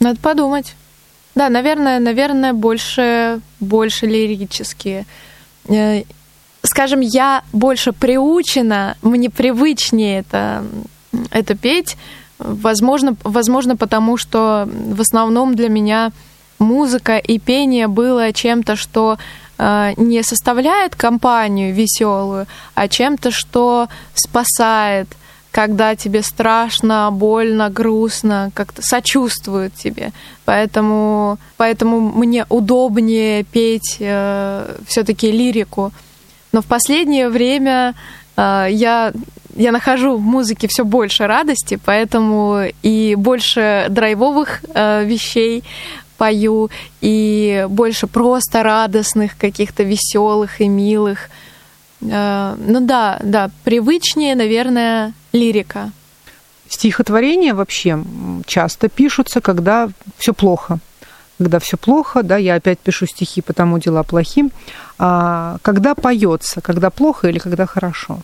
надо 0.00 0.18
подумать. 0.20 0.74
Да, 1.36 1.48
наверное, 1.48 2.00
наверное, 2.00 2.52
больше, 2.54 3.40
больше 3.60 4.06
лирические. 4.06 5.06
Э, 5.68 6.02
скажем, 6.62 7.00
я 7.00 7.42
больше 7.52 7.92
приучена, 7.92 8.96
мне 9.02 9.30
привычнее 9.30 10.20
это, 10.20 10.64
это 11.30 11.54
петь. 11.54 11.96
Возможно, 12.38 13.16
возможно, 13.24 13.76
потому 13.76 14.16
что 14.16 14.68
в 14.68 15.00
основном 15.00 15.54
для 15.54 15.68
меня 15.68 16.12
музыка 16.58 17.18
и 17.18 17.38
пение 17.38 17.88
было 17.88 18.32
чем-то, 18.32 18.76
что 18.76 19.18
э, 19.58 19.92
не 19.96 20.22
составляет 20.22 20.96
компанию 20.96 21.74
веселую, 21.74 22.46
а 22.74 22.88
чем-то, 22.88 23.30
что 23.30 23.88
спасает, 24.14 25.08
когда 25.52 25.94
тебе 25.94 26.22
страшно, 26.22 27.10
больно, 27.12 27.68
грустно, 27.70 28.50
как-то 28.54 28.82
сочувствует 28.82 29.74
тебе. 29.74 30.12
Поэтому, 30.46 31.38
поэтому 31.58 32.00
мне 32.00 32.46
удобнее 32.48 33.44
петь 33.44 33.98
э, 34.00 34.76
все-таки 34.86 35.30
лирику. 35.30 35.92
Но 36.52 36.62
в 36.62 36.66
последнее 36.66 37.28
время 37.28 37.94
э, 38.36 38.66
я 38.70 39.12
я 39.54 39.70
нахожу 39.70 40.16
в 40.16 40.22
музыке 40.22 40.66
все 40.66 40.82
больше 40.82 41.26
радости, 41.26 41.78
поэтому 41.84 42.62
и 42.82 43.14
больше 43.18 43.86
драйвовых 43.90 44.64
э, 44.74 45.04
вещей 45.04 45.62
пою, 46.16 46.70
и 47.02 47.66
больше 47.68 48.06
просто 48.06 48.62
радостных, 48.62 49.36
каких-то 49.36 49.82
веселых 49.82 50.62
и 50.62 50.68
милых. 50.68 51.28
Э, 52.02 52.54
ну 52.58 52.80
да, 52.80 53.18
да, 53.22 53.50
привычнее, 53.64 54.34
наверное, 54.34 55.12
лирика. 55.32 55.90
Стихотворения 56.68 57.54
вообще 57.54 57.98
часто 58.46 58.88
пишутся, 58.88 59.40
когда 59.40 59.88
все 60.16 60.32
плохо. 60.32 60.78
Когда 61.38 61.58
все 61.58 61.76
плохо, 61.76 62.22
да, 62.22 62.36
я 62.36 62.54
опять 62.54 62.78
пишу 62.78 63.06
стихи, 63.06 63.42
потому 63.42 63.78
дела 63.78 64.02
плохи. 64.02 64.44
А 64.98 65.56
когда 65.62 65.94
поется, 65.94 66.60
когда 66.60 66.90
плохо 66.90 67.28
или 67.28 67.38
когда 67.38 67.66
хорошо? 67.66 68.20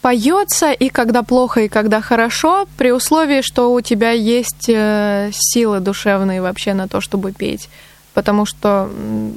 Поется 0.00 0.70
и 0.70 0.90
когда 0.90 1.22
плохо, 1.22 1.62
и 1.62 1.68
когда 1.68 2.00
хорошо, 2.00 2.66
при 2.76 2.92
условии, 2.92 3.42
что 3.42 3.72
у 3.72 3.80
тебя 3.80 4.12
есть 4.12 4.68
э, 4.68 5.30
силы 5.32 5.80
душевные 5.80 6.40
вообще 6.40 6.74
на 6.74 6.86
то, 6.86 7.00
чтобы 7.00 7.32
петь. 7.32 7.68
Потому 8.14 8.46
что 8.46 8.88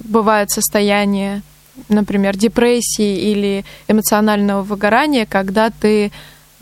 бывает 0.03 0.51
состояние, 0.51 1.41
например, 1.89 2.37
депрессии 2.37 3.31
или 3.31 3.65
эмоционального 3.87 4.63
выгорания, 4.63 5.25
когда 5.25 5.69
ты 5.69 6.11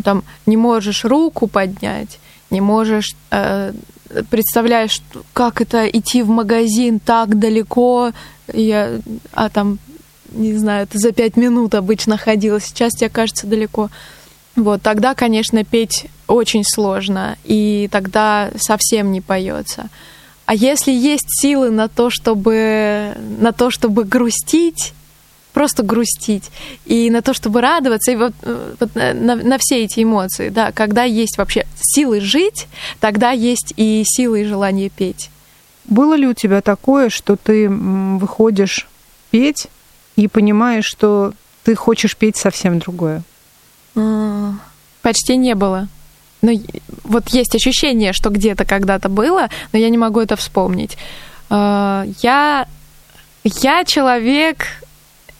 там 0.03 0.23
не 0.45 0.57
можешь 0.57 1.05
руку 1.05 1.47
поднять, 1.47 2.19
не 2.49 2.61
можешь 2.61 3.15
э, 3.31 3.73
представляешь, 4.29 5.01
как 5.33 5.61
это 5.61 5.87
идти 5.87 6.21
в 6.23 6.29
магазин 6.29 6.99
так 6.99 7.37
далеко, 7.37 8.11
я, 8.51 8.99
а 9.33 9.49
там, 9.49 9.79
не 10.31 10.53
знаю, 10.57 10.83
это 10.83 10.97
за 10.97 11.11
пять 11.11 11.37
минут 11.37 11.75
обычно 11.75 12.17
ходила, 12.17 12.59
сейчас 12.59 12.93
тебе 12.93 13.09
кажется 13.09 13.47
далеко. 13.47 13.89
Вот, 14.55 14.81
тогда, 14.81 15.13
конечно, 15.13 15.63
петь 15.63 16.07
очень 16.27 16.63
сложно, 16.65 17.37
и 17.43 17.87
тогда 17.91 18.51
совсем 18.57 19.11
не 19.11 19.21
поется. 19.21 19.89
А 20.45 20.55
если 20.55 20.91
есть 20.91 21.27
силы 21.41 21.69
на 21.69 21.87
то, 21.87 22.09
чтобы, 22.09 23.15
на 23.39 23.51
то, 23.51 23.69
чтобы 23.69 24.03
грустить, 24.03 24.93
просто 25.53 25.83
грустить, 25.83 26.51
и 26.85 27.09
на 27.09 27.21
то, 27.21 27.33
чтобы 27.33 27.61
радоваться, 27.61 28.11
и 28.11 28.15
вот, 28.15 28.33
э, 28.43 28.75
вот 28.79 28.95
на, 28.95 29.35
на 29.35 29.57
все 29.59 29.83
эти 29.83 30.03
эмоции, 30.03 30.49
да, 30.49 30.71
когда 30.71 31.03
есть 31.03 31.37
вообще 31.37 31.65
силы 31.75 32.21
жить, 32.21 32.67
тогда 32.99 33.31
есть 33.31 33.73
и 33.75 34.03
силы 34.05 34.41
и 34.41 34.45
желание 34.45 34.89
петь. 34.89 35.29
Было 35.85 36.13
ли 36.13 36.27
у 36.27 36.33
тебя 36.33 36.61
такое, 36.61 37.09
что 37.09 37.35
ты 37.35 37.67
выходишь 37.67 38.87
петь 39.31 39.67
и 40.15 40.27
понимаешь, 40.27 40.85
что 40.85 41.33
ты 41.63 41.75
хочешь 41.75 42.15
петь 42.15 42.37
совсем 42.37 42.79
другое? 42.79 43.23
А, 43.95 44.53
почти 45.01 45.35
не 45.35 45.55
было. 45.55 45.87
Но 46.41 46.51
вот 47.03 47.29
есть 47.29 47.55
ощущение, 47.55 48.13
что 48.13 48.29
где-то 48.29 48.65
когда-то 48.65 49.09
было, 49.09 49.49
но 49.73 49.79
я 49.79 49.89
не 49.89 49.97
могу 49.97 50.19
это 50.19 50.35
вспомнить. 50.35 50.97
А, 51.49 52.05
я, 52.21 52.67
я 53.43 53.83
человек 53.83 54.67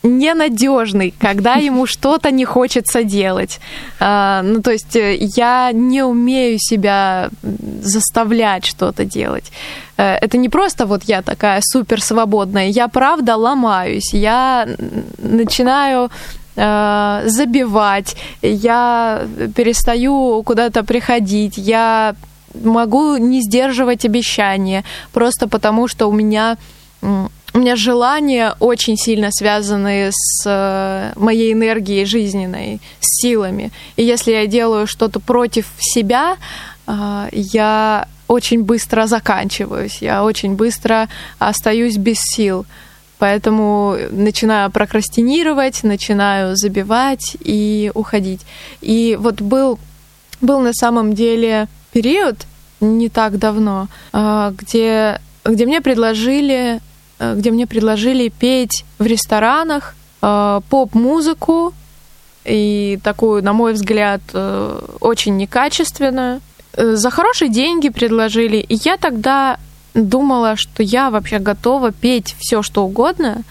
ненадежный, 0.04 1.14
когда 1.20 1.56
ему 1.56 1.86
что-то 1.86 2.32
не 2.32 2.46
хочется 2.46 3.04
делать. 3.04 3.60
А, 4.00 4.42
ну, 4.44 4.62
то 4.62 4.72
есть 4.72 4.96
э, 4.96 5.18
я 5.20 5.72
не 5.74 6.04
умею 6.04 6.58
себя 6.60 7.30
заставлять 7.82 8.66
что-то 8.66 9.04
делать. 9.04 9.52
Э, 9.98 10.16
это 10.16 10.38
не 10.38 10.50
просто 10.50 10.86
вот 10.86 11.04
я 11.04 11.22
такая 11.22 11.62
супер 11.64 12.02
свободная, 12.02 12.68
я 12.68 12.88
правда 12.88 13.36
ломаюсь, 13.36 14.14
я 14.14 14.68
начинаю 15.18 16.10
э, 16.56 17.22
забивать, 17.26 18.16
я 18.42 19.28
перестаю 19.56 20.44
куда-то 20.44 20.84
приходить, 20.84 21.58
я 21.58 22.16
могу 22.64 23.18
не 23.18 23.42
сдерживать 23.42 24.06
обещания, 24.06 24.84
просто 25.12 25.48
потому 25.48 25.88
что 25.90 26.08
у 26.08 26.14
меня 26.14 26.58
у 27.60 27.62
меня 27.62 27.76
желания 27.76 28.56
очень 28.62 28.95
сильно 28.95 29.32
связаны 29.32 30.12
с 30.13 30.45
э, 30.45 31.12
моей 31.17 31.52
энергией 31.52 32.06
жизненной, 32.06 32.80
с 33.02 33.22
силами. 33.22 33.72
И 33.98 34.04
если 34.04 34.32
я 34.32 34.48
делаю 34.48 34.88
что-то 34.88 35.19
против 35.19 35.65
себя, 35.78 36.38
э, 36.88 37.28
я 37.34 38.08
очень 38.30 38.63
быстро 38.63 39.08
заканчиваюсь, 39.08 39.98
я 40.02 40.24
очень 40.24 40.56
быстро 40.56 41.10
остаюсь 41.38 41.98
без 41.98 42.19
сил. 42.22 42.65
Поэтому 43.17 43.98
начинаю 44.12 44.72
прокрастинировать, 44.72 45.84
начинаю 45.84 46.56
забивать 46.56 47.36
и 47.41 47.91
уходить. 47.93 48.39
И 48.80 49.17
вот 49.19 49.41
был, 49.41 49.80
был 50.39 50.62
на 50.62 50.72
самом 50.72 51.13
деле 51.13 51.67
период 51.91 52.38
не 52.80 53.10
так 53.10 53.38
давно, 53.38 53.89
э, 54.13 54.54
где, 54.58 55.19
где 55.43 55.65
мне 55.65 55.82
предложили 55.82 56.80
где 57.20 57.52
мне 57.52 57.68
предложили 57.68 58.30
петь 58.30 58.86
в 58.98 59.06
ресторанах 59.06 59.96
э, 60.22 60.62
поп-музыку 60.70 61.74
и 62.46 63.00
такую, 63.04 63.44
на 63.44 63.54
мой 63.54 63.74
взгляд, 63.74 64.22
э, 64.34 64.82
очень 65.00 65.38
некачественную. 65.38 66.42
За 66.76 67.10
хорошие 67.10 67.50
деньги 67.50 67.90
предложили, 67.90 68.58
и 68.58 68.76
я 68.86 68.98
тогда 68.98 69.58
думала, 69.94 70.56
что 70.56 70.84
я 70.84 71.10
вообще 71.10 71.40
готова 71.40 71.92
петь 71.92 72.36
все, 72.40 72.62
что 72.62 72.86
угодно, 72.86 73.44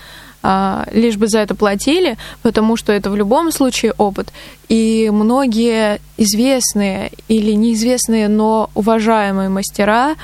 лишь 0.92 1.16
бы 1.16 1.26
за 1.26 1.40
это 1.40 1.56
платили, 1.56 2.16
потому 2.42 2.76
что 2.76 2.92
это 2.92 3.10
в 3.10 3.16
любом 3.16 3.50
случае 3.50 3.92
опыт. 3.98 4.32
И 4.68 5.10
многие 5.12 6.00
известные 6.16 7.10
или 7.26 7.52
неизвестные, 7.52 8.28
но 8.28 8.70
уважаемые 8.74 9.48
мастера 9.48 10.14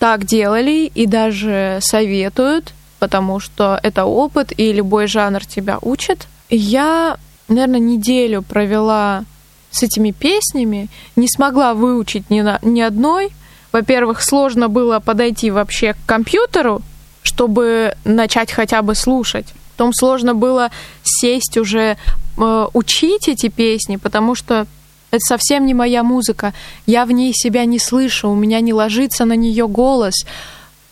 так 0.00 0.24
делали 0.24 0.90
и 0.92 1.06
даже 1.06 1.78
советуют, 1.82 2.72
потому 2.98 3.38
что 3.38 3.78
это 3.82 4.06
опыт, 4.06 4.50
и 4.56 4.72
любой 4.72 5.06
жанр 5.06 5.44
тебя 5.44 5.78
учит. 5.82 6.26
Я, 6.48 7.18
наверное, 7.48 7.80
неделю 7.80 8.40
провела 8.42 9.24
с 9.70 9.82
этими 9.82 10.10
песнями, 10.10 10.88
не 11.16 11.28
смогла 11.28 11.74
выучить 11.74 12.30
ни, 12.30 12.40
на, 12.40 12.58
ни 12.62 12.80
одной. 12.80 13.30
Во-первых, 13.72 14.22
сложно 14.22 14.68
было 14.68 15.00
подойти 15.00 15.50
вообще 15.50 15.92
к 15.92 15.98
компьютеру, 16.06 16.80
чтобы 17.22 17.94
начать 18.04 18.50
хотя 18.50 18.80
бы 18.80 18.94
слушать. 18.94 19.46
Потом 19.76 19.92
сложно 19.92 20.34
было 20.34 20.70
сесть 21.02 21.58
уже 21.58 21.98
э, 22.38 22.66
учить 22.72 23.28
эти 23.28 23.48
песни, 23.48 23.96
потому 23.96 24.34
что 24.34 24.66
это 25.10 25.20
совсем 25.20 25.66
не 25.66 25.74
моя 25.74 26.02
музыка. 26.02 26.54
Я 26.86 27.04
в 27.04 27.12
ней 27.12 27.32
себя 27.34 27.64
не 27.64 27.78
слышу, 27.78 28.30
у 28.30 28.34
меня 28.34 28.60
не 28.60 28.72
ложится 28.72 29.24
на 29.24 29.34
нее 29.34 29.66
голос. 29.66 30.14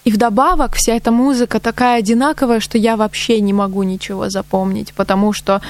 И 0.04 0.10
вдобавок 0.10 0.74
вся 0.74 0.94
эта 0.94 1.10
музыка 1.10 1.60
такая 1.60 1.98
одинаковая, 1.98 2.60
что 2.60 2.78
я 2.78 2.96
вообще 2.96 3.40
не 3.40 3.52
могу 3.52 3.82
ничего 3.82 4.30
запомнить, 4.30 4.94
потому 4.94 5.32
что 5.32 5.60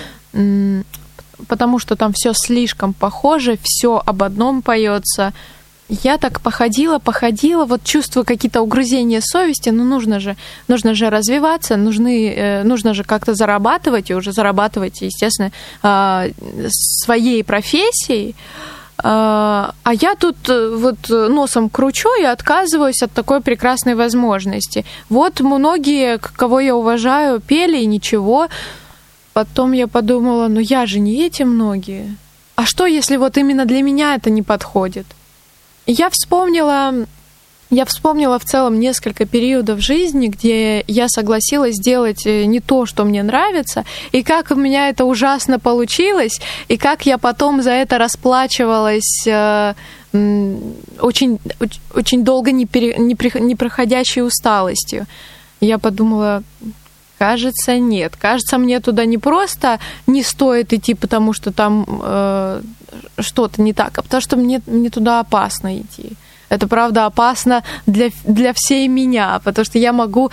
потому 1.46 1.78
что 1.78 1.96
там 1.96 2.12
все 2.14 2.32
слишком 2.34 2.92
похоже, 2.92 3.58
все 3.62 4.02
об 4.04 4.22
одном 4.22 4.62
поется. 4.62 5.32
Я 5.88 6.18
так 6.18 6.40
походила, 6.40 6.98
походила, 6.98 7.64
вот 7.64 7.82
чувствую 7.84 8.24
какие-то 8.24 8.60
угрызения 8.60 9.20
совести, 9.22 9.70
но 9.70 9.84
нужно 9.84 10.20
же, 10.20 10.36
нужно 10.68 10.94
же 10.94 11.10
развиваться, 11.10 11.76
нужны, 11.76 12.34
э, 12.34 12.62
нужно 12.62 12.94
же 12.94 13.04
как-то 13.04 13.34
зарабатывать, 13.34 14.10
и 14.10 14.14
уже 14.14 14.32
зарабатывать, 14.32 15.00
естественно, 15.00 15.50
э, 15.82 16.30
своей 16.70 17.42
профессией. 17.42 18.34
А, 19.00 19.74
а 19.84 19.94
я 19.94 20.14
тут 20.14 20.36
э, 20.48 20.76
вот 20.76 21.08
носом 21.08 21.68
кручу 21.70 22.08
и 22.20 22.24
отказываюсь 22.24 23.02
от 23.02 23.12
такой 23.12 23.40
прекрасной 23.40 23.94
возможности. 23.94 24.84
Вот 25.08 25.40
многие, 25.40 26.18
кого 26.18 26.60
я 26.60 26.74
уважаю, 26.74 27.40
пели 27.40 27.78
и 27.78 27.86
ничего. 27.86 28.48
Потом 29.32 29.72
я 29.72 29.86
подумала, 29.86 30.48
ну 30.48 30.60
я 30.60 30.84
же 30.86 30.98
не 30.98 31.24
эти 31.24 31.44
многие. 31.44 32.16
А 32.56 32.66
что, 32.66 32.86
если 32.86 33.16
вот 33.16 33.38
именно 33.38 33.64
для 33.64 33.82
меня 33.82 34.16
это 34.16 34.30
не 34.30 34.42
подходит? 34.42 35.06
Я 35.90 36.10
вспомнила 36.10 37.06
я 37.70 37.84
вспомнила 37.84 38.38
в 38.38 38.44
целом 38.44 38.78
несколько 38.78 39.26
периодов 39.26 39.80
жизни, 39.80 40.28
где 40.28 40.84
я 40.86 41.08
согласилась 41.08 41.76
сделать 41.76 42.26
э, 42.26 42.44
не 42.44 42.60
то, 42.60 42.86
что 42.86 43.04
мне 43.04 43.22
нравится, 43.22 43.84
и 44.12 44.22
как 44.22 44.50
у 44.50 44.54
меня 44.54 44.88
это 44.88 45.04
ужасно 45.04 45.58
получилось, 45.58 46.40
и 46.68 46.78
как 46.78 47.04
я 47.04 47.18
потом 47.18 47.62
за 47.62 47.72
это 47.72 47.98
расплачивалась 47.98 49.26
э, 49.26 49.74
очень, 51.00 51.38
очень 51.94 52.24
долго 52.24 52.52
не, 52.52 52.64
пере, 52.64 52.94
не, 52.96 53.16
не 53.40 53.54
проходящей 53.54 54.22
усталостью. 54.22 55.06
Я 55.60 55.78
подумала, 55.78 56.42
кажется, 57.18 57.78
нет. 57.78 58.16
Кажется, 58.16 58.56
мне 58.56 58.80
туда 58.80 59.04
не 59.04 59.18
просто 59.18 59.78
не 60.06 60.22
стоит 60.22 60.72
идти, 60.72 60.94
потому 60.94 61.34
что 61.34 61.52
там 61.52 61.84
э, 62.02 62.62
что-то 63.18 63.62
не 63.62 63.72
так, 63.72 63.98
а 63.98 64.02
потому 64.02 64.20
что 64.20 64.36
мне, 64.36 64.60
мне 64.66 64.90
туда 64.90 65.20
опасно 65.20 65.78
идти 65.78 66.16
это 66.48 66.66
правда 66.66 67.06
опасно 67.06 67.62
для, 67.86 68.10
для 68.24 68.52
всей 68.54 68.88
меня, 68.88 69.40
потому 69.44 69.64
что 69.64 69.78
я 69.78 69.92
могу, 69.92 70.30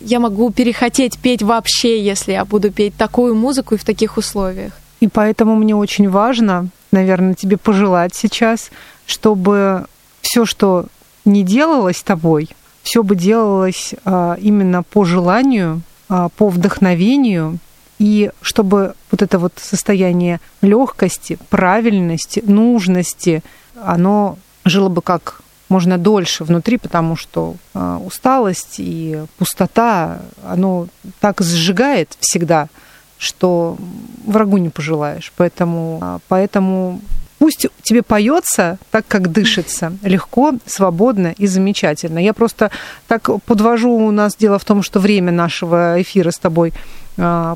я 0.00 0.20
могу 0.20 0.50
перехотеть 0.50 1.18
петь 1.18 1.42
вообще, 1.42 2.02
если 2.02 2.32
я 2.32 2.44
буду 2.44 2.70
петь 2.70 2.94
такую 2.96 3.34
музыку 3.34 3.74
и 3.74 3.78
в 3.78 3.84
таких 3.84 4.16
условиях. 4.16 4.72
И 5.00 5.08
поэтому 5.08 5.56
мне 5.56 5.74
очень 5.74 6.08
важно, 6.08 6.68
наверное, 6.90 7.34
тебе 7.34 7.56
пожелать 7.56 8.14
сейчас, 8.14 8.70
чтобы 9.06 9.86
все, 10.20 10.44
что 10.44 10.86
не 11.24 11.42
делалось 11.42 12.02
тобой, 12.02 12.48
все 12.82 13.02
бы 13.02 13.16
делалось 13.16 13.94
а, 14.04 14.36
именно 14.40 14.82
по 14.82 15.04
желанию, 15.04 15.82
а, 16.08 16.28
по 16.30 16.48
вдохновению, 16.48 17.58
и 17.98 18.30
чтобы 18.42 18.94
вот 19.10 19.22
это 19.22 19.38
вот 19.38 19.52
состояние 19.56 20.40
легкости, 20.62 21.38
правильности, 21.50 22.42
нужности, 22.46 23.42
оно 23.82 24.38
жило 24.64 24.88
бы 24.88 25.02
как 25.02 25.40
можно 25.68 25.98
дольше 25.98 26.44
внутри, 26.44 26.78
потому 26.78 27.16
что 27.16 27.56
э, 27.74 27.98
усталость 28.04 28.76
и 28.78 29.22
пустота, 29.36 30.20
оно 30.46 30.88
так 31.20 31.40
сжигает 31.42 32.16
всегда, 32.20 32.68
что 33.18 33.76
врагу 34.24 34.58
не 34.58 34.70
пожелаешь. 34.70 35.32
Поэтому, 35.36 35.98
а, 36.00 36.18
поэтому 36.28 37.00
пусть 37.38 37.66
тебе 37.82 38.02
поется 38.02 38.78
так, 38.90 39.06
как 39.08 39.32
дышится, 39.32 39.92
легко, 40.02 40.54
свободно 40.66 41.34
и 41.36 41.46
замечательно. 41.46 42.20
Я 42.20 42.32
просто 42.32 42.70
так 43.08 43.28
подвожу, 43.44 43.92
у 43.92 44.10
нас 44.10 44.36
дело 44.36 44.58
в 44.58 44.64
том, 44.64 44.82
что 44.82 45.00
время 45.00 45.32
нашего 45.32 46.00
эфира 46.00 46.30
с 46.30 46.38
тобой 46.38 46.72
а, 46.72 46.97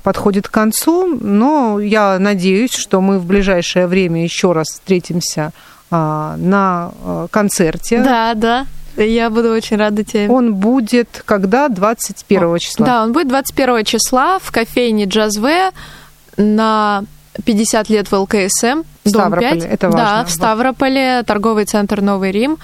подходит 0.03 0.49
к 0.49 0.51
концу, 0.51 1.19
но 1.21 1.79
я 1.79 2.19
надеюсь, 2.19 2.75
что 2.75 3.01
мы 3.01 3.19
в 3.19 3.27
ближайшее 3.27 3.87
время 3.87 4.25
еще 4.25 4.53
раз 4.53 4.67
встретимся 4.69 5.53
а, 5.91 6.37
на 6.37 6.93
а, 7.05 7.27
концерте. 7.31 8.03
Да, 8.03 8.33
да. 8.35 8.67
Я 8.97 9.31
буду 9.31 9.51
очень 9.51 9.77
рада 9.77 10.05
тебе. 10.05 10.29
Он 10.29 10.55
будет 10.55 11.23
когда? 11.25 11.69
21 11.69 12.59
числа? 12.59 12.87
Да, 12.87 13.03
он 13.05 13.13
будет 13.13 13.29
21 13.29 13.85
числа 13.85 14.39
в 14.39 14.51
кофейне 14.51 15.05
Джазве 15.05 15.71
на 16.37 17.05
50 17.45 17.89
лет 17.89 18.11
в 18.11 18.15
ЛКСМ. 18.15 18.83
В 19.05 19.09
Ставрополе, 19.09 19.61
5. 19.61 19.65
это 19.65 19.91
важно. 19.91 20.05
Да, 20.05 20.25
в 20.25 20.31
Ставрополе, 20.31 21.23
торговый 21.23 21.65
центр 21.65 22.01
Новый 22.01 22.33
Рим. 22.33 22.59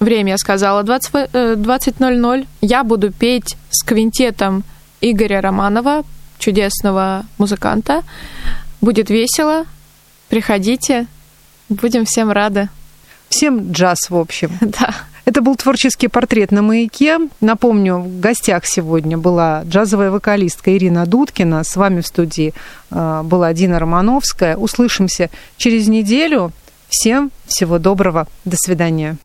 Время 0.00 0.32
я 0.32 0.38
сказала 0.38 0.82
20.00. 0.82 1.56
20 1.56 1.94
э, 2.00 2.44
я 2.60 2.84
буду 2.84 3.12
петь 3.12 3.56
с 3.70 3.82
квинтетом 3.82 4.64
Игоря 5.00 5.40
Романова, 5.40 6.04
чудесного 6.38 7.24
музыканта. 7.38 8.02
Будет 8.80 9.10
весело. 9.10 9.64
Приходите, 10.28 11.06
Будем 11.68 12.04
всем 12.04 12.30
рады. 12.30 12.68
Всем 13.28 13.72
джаз, 13.72 13.98
в 14.08 14.16
общем. 14.16 14.52
Да. 14.60 14.94
Это 15.24 15.42
был 15.42 15.56
творческий 15.56 16.06
портрет 16.06 16.52
на 16.52 16.62
маяке. 16.62 17.18
Напомню, 17.40 17.96
в 17.96 18.20
гостях 18.20 18.64
сегодня 18.64 19.18
была 19.18 19.64
джазовая 19.64 20.12
вокалистка 20.12 20.76
Ирина 20.76 21.04
Дудкина. 21.04 21.64
С 21.64 21.74
вами 21.74 22.00
в 22.00 22.06
студии 22.06 22.54
э, 22.92 23.22
была 23.24 23.52
Дина 23.52 23.80
Романовская. 23.80 24.56
Услышимся 24.56 25.30
через 25.56 25.88
неделю. 25.88 26.52
Всем 26.88 27.32
всего 27.48 27.80
доброго. 27.80 28.28
До 28.44 28.56
свидания. 28.56 29.16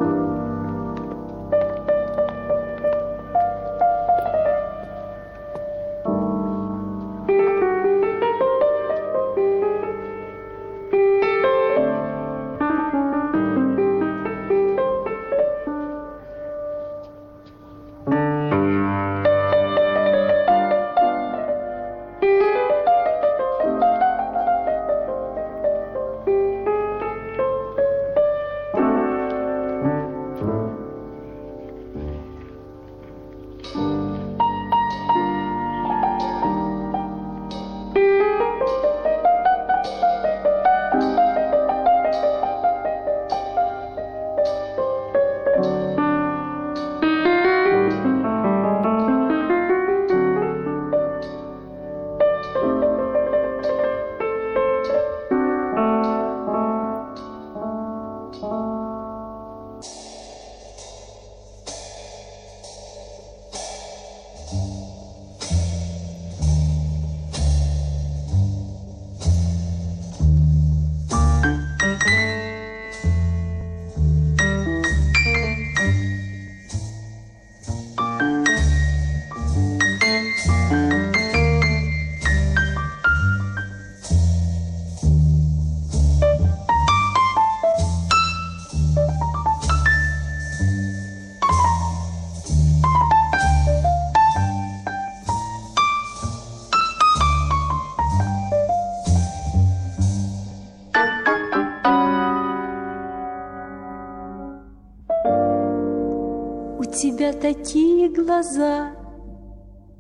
Тебя 106.86 107.34
такие 107.34 108.10
глаза, 108.10 108.92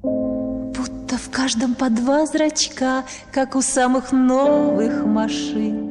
Будто 0.01 1.17
в 1.17 1.29
каждом 1.31 1.75
по 1.75 1.89
два 1.89 2.25
зрачка, 2.25 3.03
Как 3.31 3.55
у 3.55 3.61
самых 3.61 4.11
новых 4.11 5.05
машин. 5.05 5.89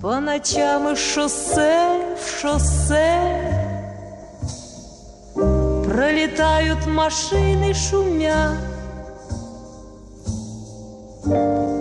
По 0.00 0.18
ночам 0.18 0.92
из 0.92 0.98
шоссе 0.98 2.16
в 2.16 2.40
шоссе 2.40 3.20
Пролетают 5.84 6.86
машины 6.86 7.72
шумя 7.72 8.56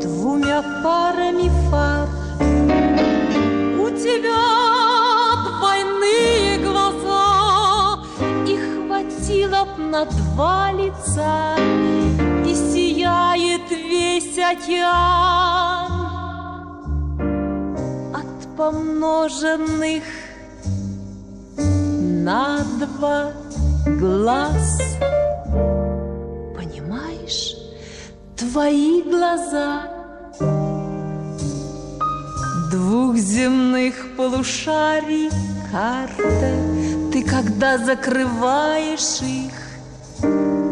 двумя 0.01 0.61
парами 0.83 1.49
фар. 1.69 2.20
Тебя 4.11 5.37
двойные 5.47 6.57
глаза, 6.57 8.03
и 8.45 8.57
хватило 8.57 9.63
б 9.63 9.81
на 9.83 10.03
два 10.05 10.71
лица, 10.73 11.55
и 12.45 12.53
сияет 12.53 13.71
весь 13.71 14.37
океан 14.37 15.91
от 18.13 18.57
помноженных 18.57 20.03
на 21.57 22.65
два 22.79 23.31
глаз. 23.85 24.97
Понимаешь, 26.57 27.55
твои 28.35 29.03
глаза 29.03 29.90
Двух 33.01 33.17
земных 33.17 34.15
полушарий 34.15 35.31
карта. 35.71 36.51
Ты 37.11 37.23
когда 37.23 37.79
закрываешь 37.79 39.23
их 39.23 39.55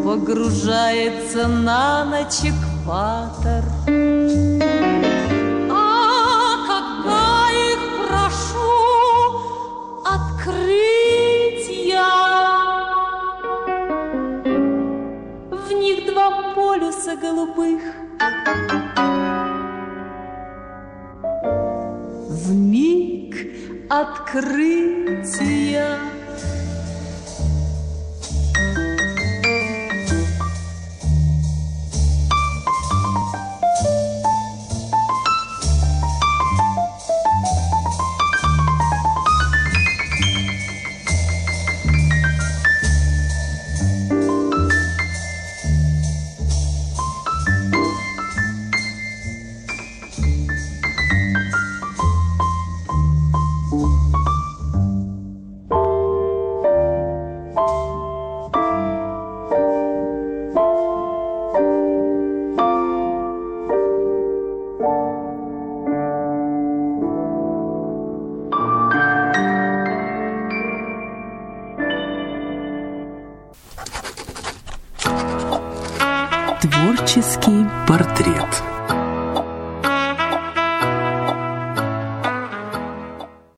Погружается 0.05 1.47
на 1.47 2.05
ночь 2.05 2.41
экватор 2.43 3.63
открытия 24.01 25.58